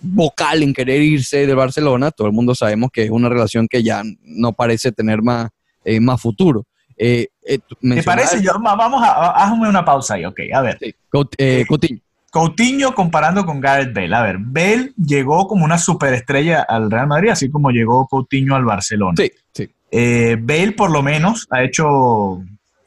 vocal 0.00 0.62
en 0.62 0.72
querer 0.72 1.02
irse 1.02 1.46
de 1.46 1.54
Barcelona, 1.54 2.10
todo 2.10 2.28
el 2.28 2.32
mundo 2.32 2.54
sabemos 2.54 2.90
que 2.92 3.04
es 3.04 3.10
una 3.10 3.28
relación 3.28 3.66
que 3.66 3.82
ya 3.82 4.02
no 4.22 4.52
parece 4.52 4.92
tener 4.92 5.22
más, 5.22 5.50
eh, 5.84 5.98
más 5.98 6.20
futuro. 6.20 6.64
¿Me 7.80 8.02
parece? 8.04 8.40
Yo, 8.40 8.52
vamos 8.60 9.02
a, 9.02 9.30
hazme 9.30 9.68
una 9.68 9.84
pausa 9.84 10.14
ahí, 10.14 10.24
ok, 10.24 10.40
a 10.54 10.60
ver. 10.60 10.78
Coutinho. 11.10 12.00
Coutinho 12.30 12.94
comparando 12.94 13.46
con 13.46 13.60
Gareth 13.60 13.94
Bale. 13.94 14.14
A 14.14 14.22
ver, 14.22 14.36
Bale 14.38 14.92
llegó 14.96 15.46
como 15.46 15.64
una 15.64 15.78
superestrella 15.78 16.62
al 16.62 16.90
Real 16.90 17.06
Madrid, 17.06 17.30
así 17.30 17.48
como 17.48 17.70
llegó 17.70 18.08
Coutinho 18.08 18.56
al 18.56 18.64
Barcelona. 18.64 19.14
Sí, 19.16 19.30
sí. 19.52 19.70
Eh, 19.96 20.36
Bale 20.40 20.72
por 20.72 20.90
lo 20.90 21.04
menos 21.04 21.46
ha 21.50 21.62
hecho 21.62 22.42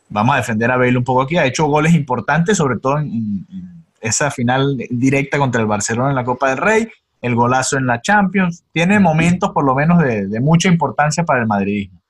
vamos 0.09 0.33
a 0.33 0.39
defender 0.39 0.69
a 0.69 0.75
Bale 0.75 0.97
un 0.97 1.05
poco 1.05 1.21
aquí, 1.21 1.37
ha 1.37 1.45
hecho 1.45 1.65
goles 1.67 1.93
importantes, 1.93 2.57
sobre 2.57 2.79
todo 2.79 2.97
en, 2.97 3.45
esa 4.01 4.29
final 4.29 4.75
directa 4.89 5.37
contra 5.37 5.61
el 5.61 5.67
Barcelona 5.67 6.09
en 6.09 6.15
la 6.15 6.25
Copa 6.25 6.49
del 6.49 6.57
Rey, 6.57 6.87
el 7.21 7.33
golazo 7.33 7.77
en 7.77 7.87
la 7.87 8.01
Champions, 8.01 8.63
tiene 8.73 8.99
momentos 8.99 9.51
por 9.51 9.63
lo 9.63 9.73
menos 9.73 9.99
de, 9.99 10.27
de 10.27 10.39
mucha 10.41 10.67
importancia 10.67 11.23
para 11.23 11.39
el 11.39 11.47
madridismo. 11.47 12.01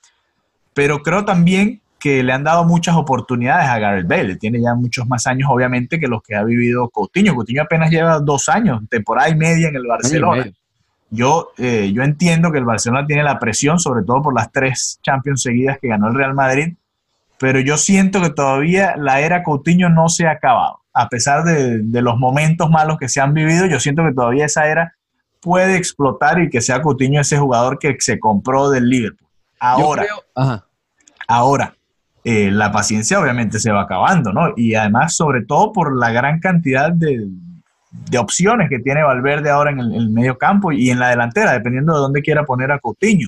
Pero 0.74 1.04
creo 1.04 1.24
también 1.24 1.80
que 2.00 2.24
le 2.24 2.34
han 2.34 2.44
dado 2.44 2.64
muchas 2.64 2.96
oportunidades 2.96 3.68
a 3.68 3.78
Gareth 3.78 4.08
Bale. 4.08 4.36
Tiene 4.38 4.62
ya 4.62 4.74
muchos 4.74 5.08
más 5.08 5.28
años, 5.28 5.48
obviamente, 5.52 6.00
que 6.00 6.08
los 6.08 6.22
que 6.24 6.36
ha 6.36 6.44
vivido 6.44 6.90
Coutinho. 6.90 7.36
Coutinho 7.36 7.64
apenas 7.64 7.92
lleva 7.92 8.20
dos 8.20 8.50
años, 8.50 8.82
temporada 8.90 9.30
y 9.30 9.36
media 9.36 9.70
en 9.70 9.76
el 9.76 9.86
Barcelona. 9.86 10.52
Yo, 11.10 11.52
eh, 11.58 11.92
yo 11.94 12.04
entiendo 12.04 12.52
que 12.52 12.58
el 12.58 12.66
Barcelona 12.66 13.06
tiene 13.08 13.24
la 13.24 13.40
presión, 13.40 13.80
sobre 13.80 14.04
todo 14.04 14.22
por 14.22 14.36
las 14.36 14.52
tres 14.52 15.00
Champions 15.02 15.42
seguidas 15.42 15.78
que 15.82 15.88
ganó 15.88 16.08
el 16.10 16.16
Real 16.16 16.34
Madrid, 16.34 16.76
pero 17.40 17.60
yo 17.60 17.78
siento 17.78 18.22
que 18.22 18.30
todavía 18.30 18.96
la 18.98 19.22
era 19.22 19.44
Coutinho 19.44 19.90
no 19.90 20.10
se 20.10 20.28
ha 20.28 20.32
acabado. 20.32 20.82
A 20.94 21.08
pesar 21.08 21.44
de, 21.44 22.02
los 22.02 22.18
momentos 22.18 22.70
malos 22.70 22.98
que 22.98 23.08
se 23.08 23.22
han 23.22 23.34
vivido, 23.34 23.68
yo 23.68 23.80
siento 23.80 24.04
que 24.04 24.14
todavía 24.14 24.46
esa 24.46 24.68
era 24.68 24.96
puede 25.40 25.78
explotar 25.78 26.42
y 26.42 26.50
que 26.50 26.62
sea 26.62 26.82
Coutinho 26.82 27.22
ese 27.22 27.38
jugador 27.38 27.78
que 27.78 27.96
se 28.00 28.20
compró 28.20 28.70
del 28.70 28.90
Liverpool. 28.90 29.30
Ahora, 29.60 30.06
ahora, 31.28 31.76
eh, 32.24 32.52
la 32.52 32.72
paciencia 32.72 33.20
obviamente 33.20 33.60
se 33.60 33.72
va 33.72 33.84
acabando, 33.84 34.34
¿no? 34.34 34.54
Y 34.58 34.76
además, 34.76 35.16
sobre 35.16 35.46
todo 35.46 35.72
por 35.72 35.96
la 35.96 36.12
gran 36.12 36.40
cantidad 36.40 36.92
de, 36.92 37.28
opciones 38.18 38.70
que 38.70 38.80
tiene 38.80 39.04
Valverde 39.04 39.50
ahora 39.50 39.72
en 39.72 39.80
el, 39.80 40.10
medio 40.10 40.38
campo 40.38 40.72
y 40.72 40.90
en 40.90 41.00
la 41.00 41.10
delantera, 41.10 41.54
dependiendo 41.54 41.94
de 41.94 42.00
dónde 42.00 42.22
quiera 42.22 42.46
poner 42.46 42.72
a 42.72 42.80
Coutinho. 42.80 43.28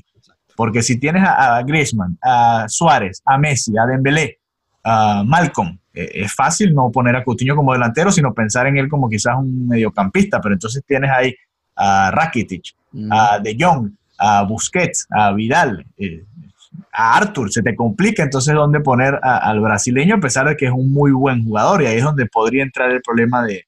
Porque 0.55 0.81
si 0.81 0.99
tienes 0.99 1.23
a, 1.25 1.61
Griezmann, 1.63 2.17
a 2.21 2.65
Suárez, 2.67 3.21
a 3.25 3.37
Messi, 3.37 3.77
a 3.77 3.85
Dembélé, 3.85 4.39
a 4.83 5.23
Malcolm, 5.25 5.79
eh, 5.93 6.09
es 6.15 6.33
fácil 6.33 6.73
no 6.73 6.91
poner 6.91 7.15
a 7.15 7.23
Coutinho 7.23 7.55
como 7.55 7.73
delantero, 7.73 8.11
sino 8.11 8.33
pensar 8.33 8.67
en 8.67 8.77
él 8.77 8.89
como 8.89 9.09
quizás 9.09 9.35
un 9.37 9.67
mediocampista. 9.67 10.41
Pero 10.41 10.55
entonces 10.55 10.83
tienes 10.85 11.11
ahí 11.11 11.33
a 11.75 12.11
Rakitic, 12.11 12.75
a 13.09 13.39
De 13.39 13.55
Jong, 13.57 13.91
a 14.17 14.43
Busquets, 14.43 15.07
a 15.09 15.31
Vidal. 15.31 15.85
Eh, 15.97 16.25
a 16.91 17.17
Arthur, 17.17 17.51
se 17.51 17.61
te 17.61 17.75
complica 17.75 18.23
entonces 18.23 18.53
dónde 18.53 18.79
poner 18.81 19.19
al 19.21 19.59
brasileño, 19.59 20.15
a 20.15 20.19
pesar 20.19 20.47
de 20.47 20.55
que 20.55 20.65
es 20.65 20.71
un 20.71 20.91
muy 20.91 21.11
buen 21.11 21.43
jugador, 21.43 21.81
y 21.81 21.87
ahí 21.87 21.97
es 21.97 22.03
donde 22.03 22.25
podría 22.25 22.63
entrar 22.63 22.91
el 22.91 23.01
problema 23.01 23.43
de, 23.43 23.65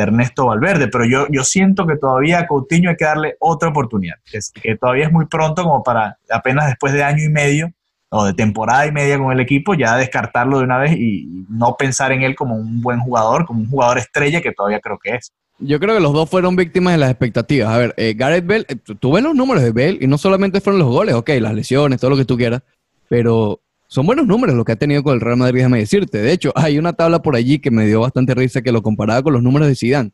Ernesto 0.00 0.46
Valverde, 0.46 0.88
pero 0.88 1.04
yo, 1.04 1.26
yo 1.30 1.44
siento 1.44 1.86
que 1.86 1.96
todavía 1.96 2.40
a 2.40 2.46
Coutinho 2.46 2.90
hay 2.90 2.96
que 2.96 3.04
darle 3.04 3.36
otra 3.38 3.68
oportunidad, 3.68 4.16
que, 4.62 4.76
todavía 4.76 5.06
es 5.06 5.12
muy 5.12 5.26
pronto 5.26 5.62
como 5.62 5.82
para 5.82 6.18
apenas 6.30 6.66
después 6.66 6.92
de 6.92 7.02
año 7.02 7.24
y 7.24 7.28
medio 7.28 7.72
o 8.10 8.24
de 8.24 8.34
temporada 8.34 8.86
y 8.86 8.92
media 8.92 9.18
con 9.18 9.32
el 9.32 9.40
equipo, 9.40 9.74
ya 9.74 9.96
descartarlo 9.96 10.58
de 10.58 10.64
una 10.64 10.78
vez 10.78 10.92
y 10.92 11.46
no 11.48 11.76
pensar 11.76 12.12
en 12.12 12.22
él 12.22 12.34
como 12.34 12.56
un 12.56 12.82
buen 12.82 13.00
jugador, 13.00 13.46
como 13.46 13.60
un 13.60 13.70
jugador 13.70 13.98
estrella 13.98 14.40
que 14.40 14.52
todavía 14.52 14.80
creo 14.80 14.98
que 14.98 15.14
es. 15.14 15.32
Yo 15.58 15.78
creo 15.78 15.94
que 15.94 16.00
los 16.00 16.12
dos 16.12 16.28
fueron 16.28 16.56
víctimas 16.56 16.94
de 16.94 16.98
las 16.98 17.10
expectativas. 17.10 17.70
A 17.70 17.78
ver, 17.78 17.94
eh, 17.96 18.14
Gareth 18.16 18.46
Bell, 18.46 18.66
eh, 18.68 18.76
tú 18.76 19.12
ves 19.12 19.22
los 19.22 19.34
números 19.34 19.62
de 19.62 19.70
Bell 19.70 19.98
y 20.00 20.06
no 20.06 20.18
solamente 20.18 20.60
fueron 20.60 20.80
los 20.80 20.88
goles, 20.88 21.14
ok, 21.14 21.30
las 21.40 21.54
lesiones, 21.54 22.00
todo 22.00 22.10
lo 22.10 22.16
que 22.16 22.24
tú 22.24 22.36
quieras, 22.36 22.62
pero 23.08 23.60
son 23.92 24.06
buenos 24.06 24.26
números 24.26 24.56
lo 24.56 24.64
que 24.64 24.72
ha 24.72 24.76
tenido 24.76 25.02
con 25.02 25.12
el 25.12 25.20
Real 25.20 25.36
Madrid, 25.36 25.58
déjame 25.58 25.80
decirte. 25.80 26.22
De 26.22 26.32
hecho, 26.32 26.50
hay 26.54 26.78
una 26.78 26.94
tabla 26.94 27.20
por 27.20 27.36
allí 27.36 27.58
que 27.58 27.70
me 27.70 27.84
dio 27.84 28.00
bastante 28.00 28.34
risa 28.34 28.62
que 28.62 28.72
lo 28.72 28.80
comparaba 28.80 29.22
con 29.22 29.34
los 29.34 29.42
números 29.42 29.68
de 29.68 29.74
Zidane. 29.74 30.12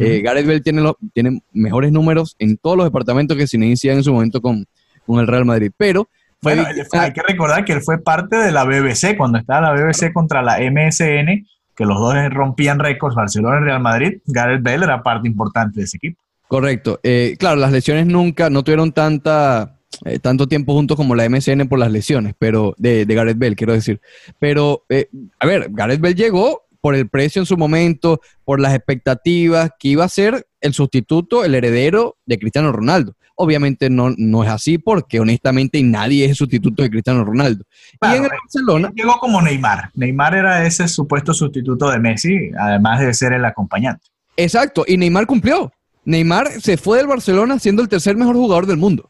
Eh, 0.00 0.20
Gareth 0.20 0.46
Bell 0.46 0.62
tiene, 0.64 0.92
tiene 1.14 1.40
mejores 1.52 1.92
números 1.92 2.34
en 2.40 2.56
todos 2.56 2.76
los 2.76 2.86
departamentos 2.86 3.36
que 3.36 3.46
Zinedine 3.46 3.76
Zidane 3.76 3.98
en 3.98 4.02
su 4.02 4.12
momento 4.12 4.40
con, 4.40 4.66
con 5.06 5.20
el 5.20 5.28
Real 5.28 5.44
Madrid, 5.44 5.70
pero... 5.76 6.08
hay 6.42 7.12
que 7.12 7.22
recordar 7.22 7.64
que 7.64 7.74
él 7.74 7.82
fue 7.82 7.98
parte 7.98 8.34
de 8.34 8.50
la 8.50 8.64
BBC, 8.64 9.16
cuando 9.16 9.38
estaba 9.38 9.60
la 9.60 9.80
BBC 9.80 10.12
contra 10.12 10.42
la 10.42 10.58
MSN, 10.58 11.46
que 11.76 11.84
los 11.84 12.00
dos 12.00 12.16
rompían 12.30 12.80
récords, 12.80 13.14
Barcelona 13.14 13.60
y 13.60 13.64
Real 13.64 13.80
Madrid, 13.80 14.18
Gareth 14.26 14.60
Bale 14.60 14.86
era 14.86 15.04
parte 15.04 15.28
importante 15.28 15.78
de 15.78 15.84
ese 15.84 15.98
equipo. 15.98 16.20
Correcto. 16.48 16.98
Eh, 17.04 17.36
claro, 17.38 17.60
las 17.60 17.70
lesiones 17.70 18.08
nunca, 18.08 18.50
no 18.50 18.64
tuvieron 18.64 18.90
tanta, 18.90 19.78
eh, 20.04 20.18
tanto 20.18 20.46
tiempo 20.48 20.72
juntos 20.72 20.96
como 20.96 21.14
la 21.14 21.28
MSN 21.28 21.68
por 21.68 21.78
las 21.78 21.90
lesiones, 21.90 22.34
pero 22.38 22.74
de, 22.78 23.04
Gareth 23.04 23.38
Bale, 23.38 23.56
quiero 23.56 23.72
decir. 23.72 24.00
Pero, 24.38 24.84
eh, 24.88 25.08
a 25.38 25.46
ver, 25.46 25.68
Gareth 25.70 26.00
Bale 26.00 26.14
llegó 26.14 26.62
por 26.80 26.94
el 26.94 27.08
precio 27.08 27.42
en 27.42 27.46
su 27.46 27.56
momento, 27.56 28.20
por 28.44 28.60
las 28.60 28.74
expectativas, 28.74 29.70
que 29.78 29.88
iba 29.88 30.04
a 30.04 30.08
ser 30.08 30.46
el 30.60 30.72
sustituto, 30.72 31.44
el 31.44 31.54
heredero 31.54 32.16
de 32.24 32.38
Cristiano 32.38 32.72
Ronaldo. 32.72 33.14
Obviamente 33.34 33.88
no, 33.88 34.14
no 34.16 34.44
es 34.44 34.50
así 34.50 34.76
porque 34.76 35.18
honestamente 35.18 35.82
nadie 35.82 36.24
es 36.24 36.30
el 36.30 36.36
sustituto 36.36 36.82
de 36.82 36.90
Cristiano 36.90 37.24
Ronaldo. 37.24 37.64
y 38.02 38.16
en 38.16 38.24
el 38.24 38.30
Barcelona... 38.30 38.92
Llegó 38.94 39.18
como 39.18 39.40
Neymar. 39.40 39.90
Neymar 39.94 40.34
era 40.34 40.66
ese 40.66 40.88
supuesto 40.88 41.32
sustituto 41.32 41.90
de 41.90 41.98
Messi, 41.98 42.50
además 42.58 43.00
de 43.00 43.14
ser 43.14 43.32
el 43.32 43.44
acompañante. 43.44 44.06
Exacto, 44.36 44.84
y 44.86 44.96
Neymar 44.96 45.26
cumplió. 45.26 45.72
Neymar 46.04 46.50
se 46.60 46.76
fue 46.76 46.98
del 46.98 47.06
Barcelona 47.06 47.58
siendo 47.58 47.82
el 47.82 47.88
tercer 47.88 48.16
mejor 48.16 48.36
jugador 48.36 48.66
del 48.66 48.76
mundo. 48.76 49.09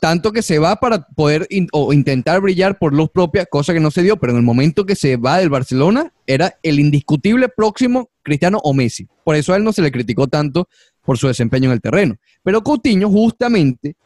Tanto 0.00 0.32
que 0.32 0.42
se 0.42 0.58
va 0.58 0.76
para 0.76 1.06
poder 1.06 1.48
o 1.72 1.92
intentar 1.92 2.40
brillar 2.40 2.78
por 2.78 2.92
luz 2.92 3.08
propia, 3.08 3.46
cosa 3.46 3.72
que 3.72 3.80
no 3.80 3.90
se 3.90 4.02
dio, 4.02 4.18
pero 4.18 4.32
en 4.32 4.38
el 4.38 4.44
momento 4.44 4.84
que 4.84 4.96
se 4.96 5.16
va 5.16 5.38
del 5.38 5.48
Barcelona 5.48 6.12
era 6.26 6.58
el 6.62 6.78
indiscutible 6.78 7.48
próximo 7.48 8.10
Cristiano 8.22 8.58
o 8.62 8.74
Messi. 8.74 9.08
Por 9.24 9.34
eso 9.34 9.52
a 9.52 9.56
él 9.56 9.64
no 9.64 9.72
se 9.72 9.80
le 9.80 9.90
criticó 9.90 10.26
tanto 10.26 10.68
por 11.04 11.16
su 11.18 11.28
desempeño 11.28 11.70
en 11.70 11.74
el 11.74 11.80
terreno. 11.80 12.16
Pero 12.42 12.62
Coutinho 12.62 13.08
justamente 13.08 13.96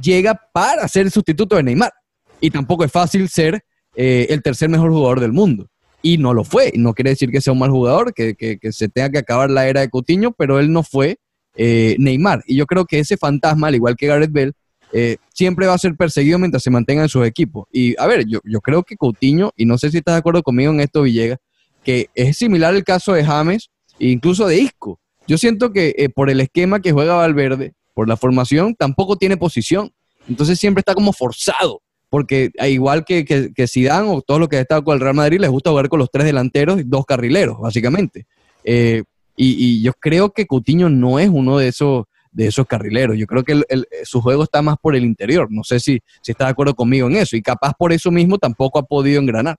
llega 0.00 0.40
para 0.52 0.86
ser 0.88 1.06
el 1.06 1.12
sustituto 1.12 1.56
de 1.56 1.62
Neymar. 1.62 1.92
Y 2.40 2.50
tampoco 2.50 2.84
es 2.84 2.92
fácil 2.92 3.28
ser 3.28 3.64
eh, 3.96 4.26
el 4.30 4.42
tercer 4.42 4.68
mejor 4.68 4.90
jugador 4.90 5.20
del 5.20 5.32
mundo. 5.32 5.68
Y 6.02 6.18
no 6.18 6.34
lo 6.34 6.44
fue. 6.44 6.72
No 6.76 6.94
quiere 6.94 7.10
decir 7.10 7.30
que 7.30 7.40
sea 7.40 7.52
un 7.52 7.58
mal 7.58 7.70
jugador, 7.70 8.14
que, 8.14 8.58
se 8.70 8.88
tenga 8.88 9.10
que 9.10 9.18
acabar 9.18 9.50
la 9.50 9.66
era 9.66 9.80
de 9.80 9.88
Coutinho, 9.88 10.32
pero 10.32 10.60
él 10.60 10.72
no 10.72 10.82
fue 10.82 11.18
eh, 11.56 11.96
Neymar. 11.98 12.44
Y 12.46 12.56
yo 12.56 12.66
creo 12.66 12.84
que 12.84 13.00
ese 13.00 13.16
fantasma, 13.16 13.68
al 13.68 13.74
igual 13.74 13.96
que 13.96 14.06
Gareth 14.06 14.30
Bell, 14.30 14.54
eh, 14.92 15.16
siempre 15.34 15.66
va 15.66 15.74
a 15.74 15.78
ser 15.78 15.94
perseguido 15.96 16.38
mientras 16.38 16.62
se 16.62 16.70
mantenga 16.70 17.02
en 17.02 17.08
sus 17.08 17.26
equipos. 17.26 17.66
Y 17.72 17.98
a 18.00 18.06
ver, 18.06 18.24
yo, 18.26 18.40
yo 18.44 18.60
creo 18.60 18.82
que 18.82 18.96
Coutinho, 18.96 19.52
y 19.56 19.66
no 19.66 19.78
sé 19.78 19.90
si 19.90 19.98
estás 19.98 20.14
de 20.14 20.18
acuerdo 20.18 20.42
conmigo 20.42 20.72
en 20.72 20.80
esto, 20.80 21.02
Villegas, 21.02 21.38
que 21.84 22.08
es 22.14 22.36
similar 22.36 22.74
el 22.74 22.84
caso 22.84 23.12
de 23.12 23.24
James 23.24 23.70
e 23.98 24.08
incluso 24.08 24.46
de 24.46 24.58
Isco. 24.58 25.00
Yo 25.26 25.36
siento 25.38 25.72
que 25.72 25.94
eh, 25.98 26.08
por 26.08 26.30
el 26.30 26.40
esquema 26.40 26.80
que 26.80 26.92
juega 26.92 27.14
Valverde, 27.14 27.74
por 27.94 28.08
la 28.08 28.16
formación, 28.16 28.74
tampoco 28.74 29.16
tiene 29.16 29.36
posición. 29.36 29.92
Entonces 30.28 30.58
siempre 30.58 30.80
está 30.80 30.94
como 30.94 31.12
forzado. 31.12 31.82
Porque 32.10 32.50
igual 32.66 33.04
que, 33.04 33.26
que, 33.26 33.66
Zidane 33.68 34.08
o 34.08 34.22
todo 34.22 34.38
lo 34.38 34.48
que 34.48 34.56
ha 34.56 34.60
estado 34.60 34.82
con 34.82 34.94
el 34.94 35.00
Real 35.00 35.14
Madrid, 35.14 35.40
les 35.40 35.50
gusta 35.50 35.68
jugar 35.68 35.90
con 35.90 35.98
los 35.98 36.10
tres 36.10 36.24
delanteros 36.24 36.80
y 36.80 36.84
dos 36.84 37.04
carrileros, 37.04 37.58
básicamente. 37.60 38.26
Eh, 38.64 39.02
y, 39.36 39.66
y, 39.66 39.82
yo 39.82 39.92
creo 39.92 40.30
que 40.30 40.46
Coutinho 40.46 40.88
no 40.88 41.18
es 41.18 41.28
uno 41.28 41.58
de 41.58 41.68
esos 41.68 42.04
de 42.38 42.46
esos 42.46 42.68
carrileros. 42.68 43.18
Yo 43.18 43.26
creo 43.26 43.42
que 43.42 43.60
su 44.04 44.20
juego 44.20 44.44
está 44.44 44.62
más 44.62 44.76
por 44.80 44.94
el 44.94 45.04
interior. 45.04 45.48
No 45.50 45.64
sé 45.64 45.80
si, 45.80 46.00
si 46.22 46.30
está 46.30 46.44
de 46.44 46.52
acuerdo 46.52 46.72
conmigo 46.72 47.08
en 47.08 47.16
eso. 47.16 47.36
Y 47.36 47.42
capaz 47.42 47.72
por 47.76 47.92
eso 47.92 48.12
mismo 48.12 48.38
tampoco 48.38 48.78
ha 48.78 48.84
podido 48.84 49.20
engranar. 49.20 49.56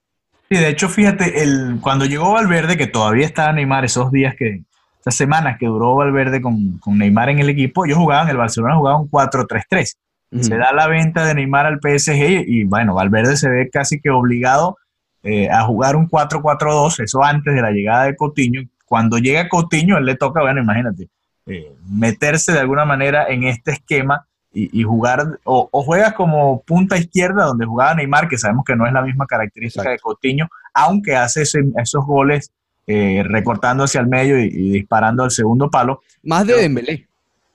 Sí, 0.50 0.56
de 0.56 0.70
hecho, 0.70 0.88
fíjate, 0.88 1.44
el, 1.44 1.80
cuando 1.82 2.06
llegó 2.06 2.32
Valverde, 2.32 2.78
que 2.78 2.88
todavía 2.88 3.26
estaba 3.26 3.52
Neymar 3.52 3.84
esos 3.84 4.14
días 4.14 4.34
que, 4.40 4.64
esas 5.02 5.14
semanas 5.14 5.58
que 5.60 5.66
duró 5.66 5.96
Valverde 5.96 6.42
con, 6.42 6.78
con 6.78 6.98
Neymar 6.98 7.28
en 7.28 7.40
el 7.40 7.50
equipo, 7.50 7.86
ellos 7.86 7.98
jugaban, 7.98 8.30
el 8.30 8.38
Barcelona 8.38 8.78
jugaba 8.78 8.98
un 8.98 9.10
4-3-3. 9.10 9.96
Se 10.40 10.58
da 10.58 10.72
la 10.72 10.88
venta 10.88 11.26
de 11.26 11.34
Neymar 11.34 11.66
al 11.66 11.80
PSG 11.82 12.46
y, 12.48 12.64
bueno, 12.64 12.94
Valverde 12.94 13.36
se 13.36 13.50
ve 13.50 13.70
casi 13.70 14.00
que 14.00 14.10
obligado 14.10 14.78
eh, 15.24 15.50
a 15.50 15.66
jugar 15.66 15.98
un 15.98 16.08
4-4-2, 16.08 17.04
eso 17.04 17.26
antes 17.26 17.54
de 17.54 17.62
la 17.62 17.72
llegada 17.72 18.06
de 18.06 18.16
Coutinho. 18.16 18.62
Cuando 18.86 19.18
llega 19.18 19.50
Coutinho, 19.50 19.98
él 19.98 20.06
le 20.06 20.16
toca, 20.16 20.42
bueno, 20.42 20.62
imagínate, 20.62 21.10
eh, 21.50 21.76
meterse 21.90 22.52
de 22.52 22.60
alguna 22.60 22.86
manera 22.86 23.26
en 23.28 23.44
este 23.44 23.72
esquema 23.72 24.26
y, 24.52 24.82
jugar, 24.84 25.40
o, 25.44 25.70
juegas 25.72 26.14
como 26.14 26.62
punta 26.64 26.98
izquierda 26.98 27.46
donde 27.46 27.66
jugaba 27.66 27.94
Neymar, 27.94 28.28
que 28.28 28.38
sabemos 28.38 28.66
que 28.66 28.76
no 28.76 28.88
es 28.88 28.94
la 28.94 29.04
misma 29.04 29.28
característica 29.28 29.90
de 29.92 30.00
Coutinho, 30.00 30.50
aunque 30.74 31.16
hace 31.16 31.44
esos 31.44 32.06
goles 32.06 32.52
eh, 32.88 33.24
recortando 33.24 33.84
hacia 33.84 34.02
el 34.02 34.08
medio 34.08 34.40
y, 34.40 34.72
disparando 34.72 35.24
al 35.24 35.32
segundo 35.32 35.70
palo. 35.70 36.02
Más 36.24 36.48
de 36.48 36.56
Dembélé. 36.56 37.08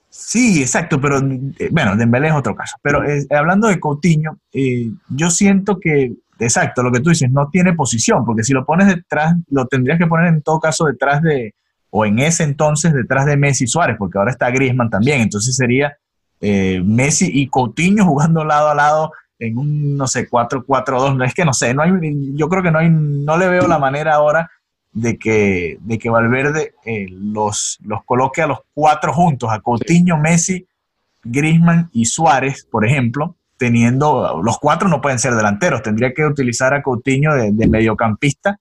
Sí, 0.09 0.61
exacto, 0.61 0.99
pero 1.01 1.19
eh, 1.19 1.69
bueno, 1.69 1.97
Dembélé 1.97 2.29
es 2.29 2.33
otro 2.33 2.55
caso. 2.55 2.77
Pero 2.81 3.03
hablando 3.29 3.67
de 3.67 3.79
Coutinho, 3.79 4.39
yo 5.09 5.29
siento 5.29 5.79
que, 5.79 6.13
exacto, 6.39 6.81
lo 6.81 6.93
que 6.93 7.01
tú 7.01 7.09
dices, 7.09 7.29
no 7.29 7.49
tiene 7.49 7.73
posición, 7.73 8.25
porque 8.25 8.43
si 8.43 8.53
lo 8.53 8.65
pones 8.65 8.87
detrás, 8.87 9.35
lo 9.49 9.67
tendrías 9.67 9.99
que 9.99 10.07
poner 10.07 10.27
en 10.27 10.41
todo 10.41 10.61
caso 10.61 10.85
detrás 10.85 11.21
de, 11.21 11.53
o 11.97 12.05
en 12.05 12.19
ese 12.19 12.43
entonces 12.43 12.91
detrás 12.91 13.25
de 13.25 13.37
Messi 13.37 13.63
y 13.63 13.67
Suárez, 13.67 13.95
porque 13.97 14.17
ahora 14.17 14.31
está 14.31 14.51
Griezmann 14.51 14.89
también, 14.89 15.21
entonces 15.21 15.55
sería 15.55 15.95
eh, 16.41 16.81
Messi 16.83 17.29
y 17.33 17.47
Coutinho 17.47 18.03
jugando 18.03 18.43
lado 18.43 18.67
a 18.67 18.75
lado 18.75 19.13
en 19.39 19.57
un, 19.57 19.95
no 19.95 20.05
sé, 20.05 20.29
4-4-2, 20.29 21.15
no 21.15 21.23
es 21.23 21.33
que 21.33 21.45
no 21.45 21.53
sé, 21.53 21.73
no 21.73 21.83
hay, 21.83 21.91
yo 22.35 22.49
creo 22.49 22.61
que 22.61 22.71
no, 22.71 22.79
hay, 22.79 22.89
no 22.89 23.37
le 23.37 23.47
veo 23.47 23.65
la 23.69 23.79
manera 23.79 24.13
ahora 24.13 24.51
de 24.91 25.17
que, 25.17 25.77
de 25.79 25.97
que 25.97 26.09
Valverde 26.09 26.73
eh, 26.83 27.07
los, 27.09 27.77
los 27.85 28.03
coloque 28.03 28.41
a 28.41 28.47
los 28.47 28.59
cuatro 28.73 29.13
juntos, 29.13 29.49
a 29.49 29.61
Coutinho, 29.61 30.17
Messi, 30.17 30.67
Griezmann 31.23 31.89
y 31.93 32.07
Suárez, 32.07 32.67
por 32.69 32.85
ejemplo, 32.85 33.37
teniendo, 33.55 34.41
los 34.43 34.59
cuatro 34.59 34.89
no 34.89 34.99
pueden 34.99 35.19
ser 35.19 35.33
delanteros, 35.33 35.81
tendría 35.81 36.13
que 36.13 36.25
utilizar 36.25 36.73
a 36.73 36.83
Coutinho 36.83 37.33
de, 37.35 37.67
mediocampista, 37.69 38.59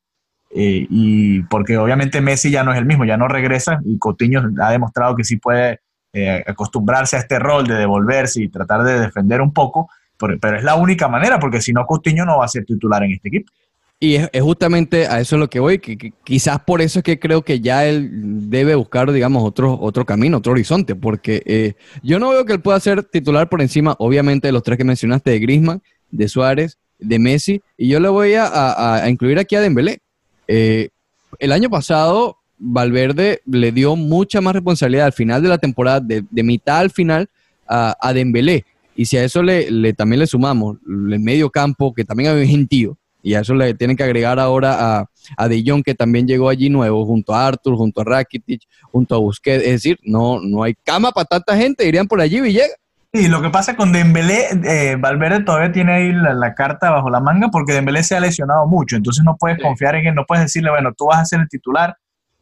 eh, 0.54 0.86
y 0.88 1.42
porque 1.42 1.76
obviamente 1.76 2.20
Messi 2.20 2.50
ya 2.50 2.62
no 2.64 2.72
es 2.72 2.78
el 2.78 2.86
mismo, 2.86 3.04
ya 3.04 3.16
no 3.16 3.28
regresa, 3.28 3.80
y 3.84 3.98
Coutinho 3.98 4.42
ha 4.62 4.70
demostrado 4.70 5.16
que 5.16 5.24
sí 5.24 5.36
puede 5.36 5.80
eh, 6.12 6.44
acostumbrarse 6.46 7.16
a 7.16 7.20
este 7.20 7.38
rol 7.38 7.66
de 7.66 7.74
devolverse 7.74 8.42
y 8.42 8.48
tratar 8.48 8.84
de 8.84 9.00
defender 9.00 9.40
un 9.40 9.52
poco, 9.52 9.88
pero, 10.16 10.38
pero, 10.40 10.56
es 10.56 10.64
la 10.64 10.76
única 10.76 11.08
manera, 11.08 11.38
porque 11.40 11.60
si 11.60 11.72
no, 11.72 11.84
Coutinho 11.84 12.24
no 12.24 12.38
va 12.38 12.44
a 12.44 12.48
ser 12.48 12.64
titular 12.64 13.02
en 13.02 13.12
este 13.12 13.28
equipo. 13.28 13.52
Y 14.00 14.16
es, 14.16 14.28
justamente 14.40 15.06
a 15.06 15.20
eso 15.20 15.38
lo 15.38 15.48
que 15.48 15.60
voy, 15.60 15.78
que, 15.78 16.12
quizás 16.24 16.58
por 16.60 16.82
eso 16.82 16.98
es 16.98 17.02
que 17.02 17.18
creo 17.18 17.42
que 17.42 17.60
ya 17.60 17.86
él 17.86 18.10
debe 18.50 18.74
buscar, 18.74 19.10
digamos, 19.10 19.42
otro, 19.44 19.78
otro 19.80 20.04
camino, 20.04 20.38
otro 20.38 20.52
horizonte, 20.52 20.94
porque 20.94 21.42
eh, 21.46 21.74
yo 22.02 22.18
no 22.18 22.30
veo 22.30 22.44
que 22.44 22.52
él 22.52 22.60
pueda 22.60 22.78
ser 22.80 23.02
titular 23.04 23.48
por 23.48 23.62
encima, 23.62 23.96
obviamente, 23.98 24.48
de 24.48 24.52
los 24.52 24.62
tres 24.62 24.78
que 24.78 24.84
mencionaste, 24.84 25.30
de 25.30 25.38
Grisman, 25.38 25.82
de 26.10 26.28
Suárez, 26.28 26.78
de 26.98 27.18
Messi, 27.18 27.62
y 27.76 27.88
yo 27.88 27.98
le 28.00 28.08
voy 28.08 28.34
a, 28.36 29.04
incluir 29.08 29.38
aquí 29.38 29.56
a 29.56 29.60
Dembélé. 29.60 30.00
Eh, 30.48 30.90
el 31.38 31.52
año 31.52 31.70
pasado, 31.70 32.38
Valverde 32.59 33.40
le 33.46 33.72
dio 33.72 33.96
mucha 33.96 34.40
más 34.40 34.54
responsabilidad 34.54 35.07
al 35.07 35.12
final 35.12 35.42
de 35.42 35.48
la 35.48 35.59
temporada, 35.59 36.00
de, 36.00 36.42
mitad 36.42 36.78
al 36.78 36.90
final, 36.90 37.28
a, 37.66 37.96
a, 38.00 38.12
Dembélé. 38.12 38.64
Y 38.96 39.07
si 39.07 39.16
a 39.16 39.24
eso 39.24 39.42
le, 39.42 39.70
le, 39.70 39.92
también 39.92 40.20
le 40.20 40.26
sumamos 40.26 40.76
el 40.87 41.18
medio 41.18 41.50
campo, 41.50 41.92
que 41.92 42.04
también 42.04 42.30
había 42.30 42.46
gentío, 42.46 42.96
y 43.24 43.35
a 43.35 43.40
eso 43.40 43.54
le 43.54 43.72
tienen 43.72 43.96
que 43.96 44.02
agregar 44.02 44.38
ahora 44.38 44.98
a, 44.98 45.11
a 45.38 45.48
De 45.48 45.64
Jong, 45.66 45.83
que 45.83 45.94
también 45.94 46.28
llegó 46.28 46.50
allí 46.50 46.68
nuevo, 46.68 47.07
junto 47.07 47.35
a 47.35 47.46
Arthur, 47.46 47.74
junto 47.74 48.02
a 48.02 48.04
Rakitic, 48.04 48.62
junto 48.92 49.14
a 49.14 49.18
Busquets. 49.18 49.64
Es 49.64 49.72
decir, 49.72 49.98
no, 50.02 50.40
no 50.40 50.62
hay 50.62 50.74
cama 50.85 51.11
para 51.11 51.24
tanta 51.24 51.57
gente, 51.57 51.88
irían 51.88 52.07
por 52.07 52.20
allí 52.20 52.42
Villegas. 52.42 52.76
Y 53.16 53.29
lo 53.29 53.40
que 53.40 53.48
pasa 53.48 53.77
con 53.77 53.92
Dembélé, 53.92 54.48
eh, 54.64 54.96
Valverde 54.98 55.44
todavía 55.44 55.70
tiene 55.70 55.92
ahí 55.92 56.12
la, 56.12 56.53
carta 56.53 56.90
bajo 56.90 57.09
la 57.11 57.20
manga 57.20 57.48
porque 57.48 57.72
Dembélé 57.72 58.03
se 58.03 58.16
ha 58.16 58.20
lesionado 58.20 58.66
mucho, 58.66 58.96
entonces 58.96 59.24
no 59.24 59.37
puedes 59.37 59.62
confiar 59.62 59.94
en 59.94 60.09
él, 60.09 60.16
no 60.16 60.24
puedes 60.27 60.42
decirle, 60.42 60.70
bueno, 60.70 60.92
tú 60.98 61.07
vas 61.07 61.20
a 61.20 61.24
ser 61.24 61.38
el 61.38 61.48
titular, 61.48 61.96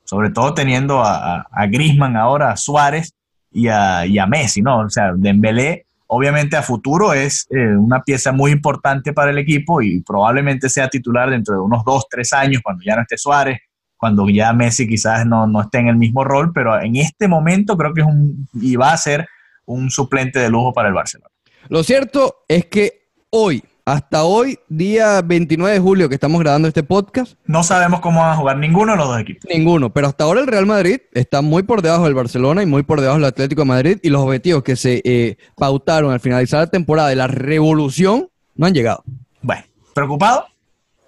sobre 0.04 0.30
todo 0.30 0.54
teniendo 0.54 1.02
a, 1.02 1.42
a, 1.42 1.66
Griezmann 1.66 2.16
ahora, 2.16 2.52
a 2.52 2.56
Suárez 2.56 3.12
y 3.50 3.68
a, 3.68 4.06
y 4.06 4.18
a 4.18 4.24
Messi, 4.26 4.62
¿no? 4.62 4.78
O 4.78 4.88
sea, 4.88 5.12
Dembélé 5.14 5.84
obviamente 6.06 6.56
a 6.56 6.62
futuro 6.62 7.12
es 7.12 7.46
eh, 7.50 7.76
una 7.76 8.02
pieza 8.02 8.32
muy 8.32 8.50
importante 8.50 9.12
para 9.12 9.30
el 9.30 9.36
equipo 9.36 9.82
y 9.82 10.00
probablemente 10.00 10.70
sea 10.70 10.88
titular 10.88 11.28
dentro 11.28 11.54
de 11.54 11.60
unos 11.60 11.84
dos, 11.84 12.06
tres 12.08 12.32
años, 12.32 12.62
cuando 12.64 12.82
ya 12.82 12.96
no 12.96 13.02
esté 13.02 13.18
Suárez, 13.18 13.60
cuando 13.98 14.26
ya 14.30 14.54
Messi 14.54 14.88
quizás 14.88 15.26
no, 15.26 15.46
no 15.46 15.60
esté 15.60 15.80
en 15.80 15.88
el 15.88 15.96
mismo 15.96 16.24
rol, 16.24 16.50
pero 16.54 16.80
en 16.80 16.96
este 16.96 17.28
momento 17.28 17.76
creo 17.76 17.92
que 17.92 18.00
es 18.00 18.06
un, 18.06 18.48
y 18.54 18.76
va 18.76 18.94
a 18.94 18.96
ser 18.96 19.28
un 19.66 19.90
suplente 19.90 20.38
de 20.38 20.48
lujo 20.48 20.72
para 20.72 20.88
el 20.88 20.94
Barcelona. 20.94 21.30
Lo 21.68 21.82
cierto 21.82 22.44
es 22.48 22.66
que 22.66 23.08
hoy, 23.30 23.62
hasta 23.84 24.24
hoy, 24.24 24.58
día 24.68 25.22
29 25.22 25.74
de 25.74 25.80
julio 25.80 26.08
que 26.08 26.14
estamos 26.14 26.40
grabando 26.40 26.68
este 26.68 26.82
podcast. 26.82 27.34
No 27.46 27.62
sabemos 27.62 28.00
cómo 28.00 28.20
van 28.20 28.32
a 28.32 28.36
jugar 28.36 28.58
ninguno 28.58 28.92
de 28.92 28.98
los 28.98 29.08
dos 29.08 29.20
equipos. 29.20 29.48
Ninguno, 29.48 29.92
pero 29.92 30.08
hasta 30.08 30.24
ahora 30.24 30.40
el 30.40 30.46
Real 30.46 30.66
Madrid 30.66 31.00
está 31.12 31.40
muy 31.40 31.62
por 31.62 31.82
debajo 31.82 32.04
del 32.04 32.14
Barcelona 32.14 32.62
y 32.62 32.66
muy 32.66 32.82
por 32.82 33.00
debajo 33.00 33.18
del 33.18 33.26
Atlético 33.26 33.62
de 33.62 33.66
Madrid 33.66 33.98
y 34.02 34.10
los 34.10 34.22
objetivos 34.22 34.62
que 34.62 34.76
se 34.76 35.00
eh, 35.04 35.36
pautaron 35.56 36.12
al 36.12 36.20
finalizar 36.20 36.60
la 36.60 36.66
temporada 36.66 37.08
de 37.08 37.16
la 37.16 37.26
revolución 37.26 38.28
no 38.54 38.66
han 38.66 38.74
llegado. 38.74 39.02
Bueno, 39.40 39.62
¿preocupado? 39.94 40.46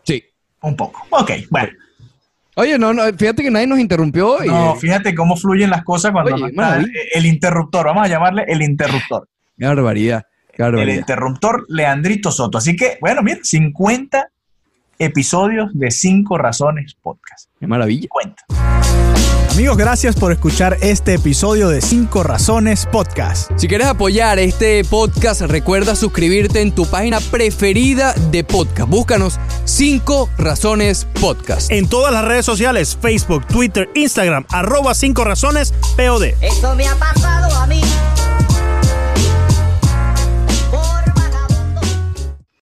Sí. 0.05 0.25
Un 0.63 0.77
poco. 0.77 1.03
Ok, 1.11 1.31
bueno. 1.51 1.73
Oye, 2.57 2.79
no, 2.79 2.93
no, 2.93 3.03
fíjate 3.17 3.43
que 3.43 3.51
nadie 3.51 3.67
nos 3.67 3.79
interrumpió. 3.79 4.39
no, 4.45 4.77
fíjate 4.77 5.15
cómo 5.15 5.37
fluyen 5.37 5.71
las 5.71 5.85
cosas 5.85 6.13
cuando 6.13 6.37
el 6.37 7.27
interruptor. 7.27 7.87
Vamos 7.87 8.05
a 8.05 8.09
llamarle 8.09 8.45
el 8.49 8.63
interruptor. 8.63 9.29
Qué 9.59 9.67
barbaridad 9.67 10.25
el 10.57 10.91
interruptor 10.91 11.65
Leandrito 11.69 12.31
Soto. 12.31 12.59
Así 12.59 12.77
que, 12.77 12.99
bueno, 13.01 13.23
mira, 13.23 13.41
50 13.43 14.29
episodios 14.99 15.71
de 15.75 15.91
5 15.91 16.39
Razones 16.39 16.95
Podcast. 17.01 17.51
Qué 17.59 17.67
maravilla. 17.67 18.09
Cuenta. 18.09 18.45
Amigos, 19.55 19.77
gracias 19.77 20.17
por 20.17 20.33
escuchar 20.33 20.79
este 20.81 21.15
episodio 21.15 21.69
de 21.69 21.81
5 21.81 22.25
Razones 22.25 22.89
Podcast. 22.91 23.53
Si 23.55 23.69
quieres 23.69 23.87
apoyar 23.87 24.41
este 24.41 24.83
podcast, 24.83 25.43
recuerda 25.43 25.95
suscribirte 25.95 26.61
en 26.61 26.73
tu 26.73 26.87
página 26.87 27.21
preferida 27.21 28.15
de 28.33 28.43
podcast. 28.43 28.91
Búscanos 28.91 29.39
5 29.65 30.29
Razones 30.39 31.07
Podcast. 31.21 31.71
En 31.71 31.89
todas 31.89 32.13
las 32.13 32.25
redes 32.25 32.45
sociales, 32.45 32.99
Facebook, 33.01 33.47
Twitter, 33.47 33.89
Instagram, 33.95 34.45
arroba 34.51 34.93
5 34.93 35.23
Razones 35.23 35.73
POD. 35.97 36.35
Eso 36.41 36.75
me 36.75 36.89
ha 36.89 36.97
pasado 36.97 37.49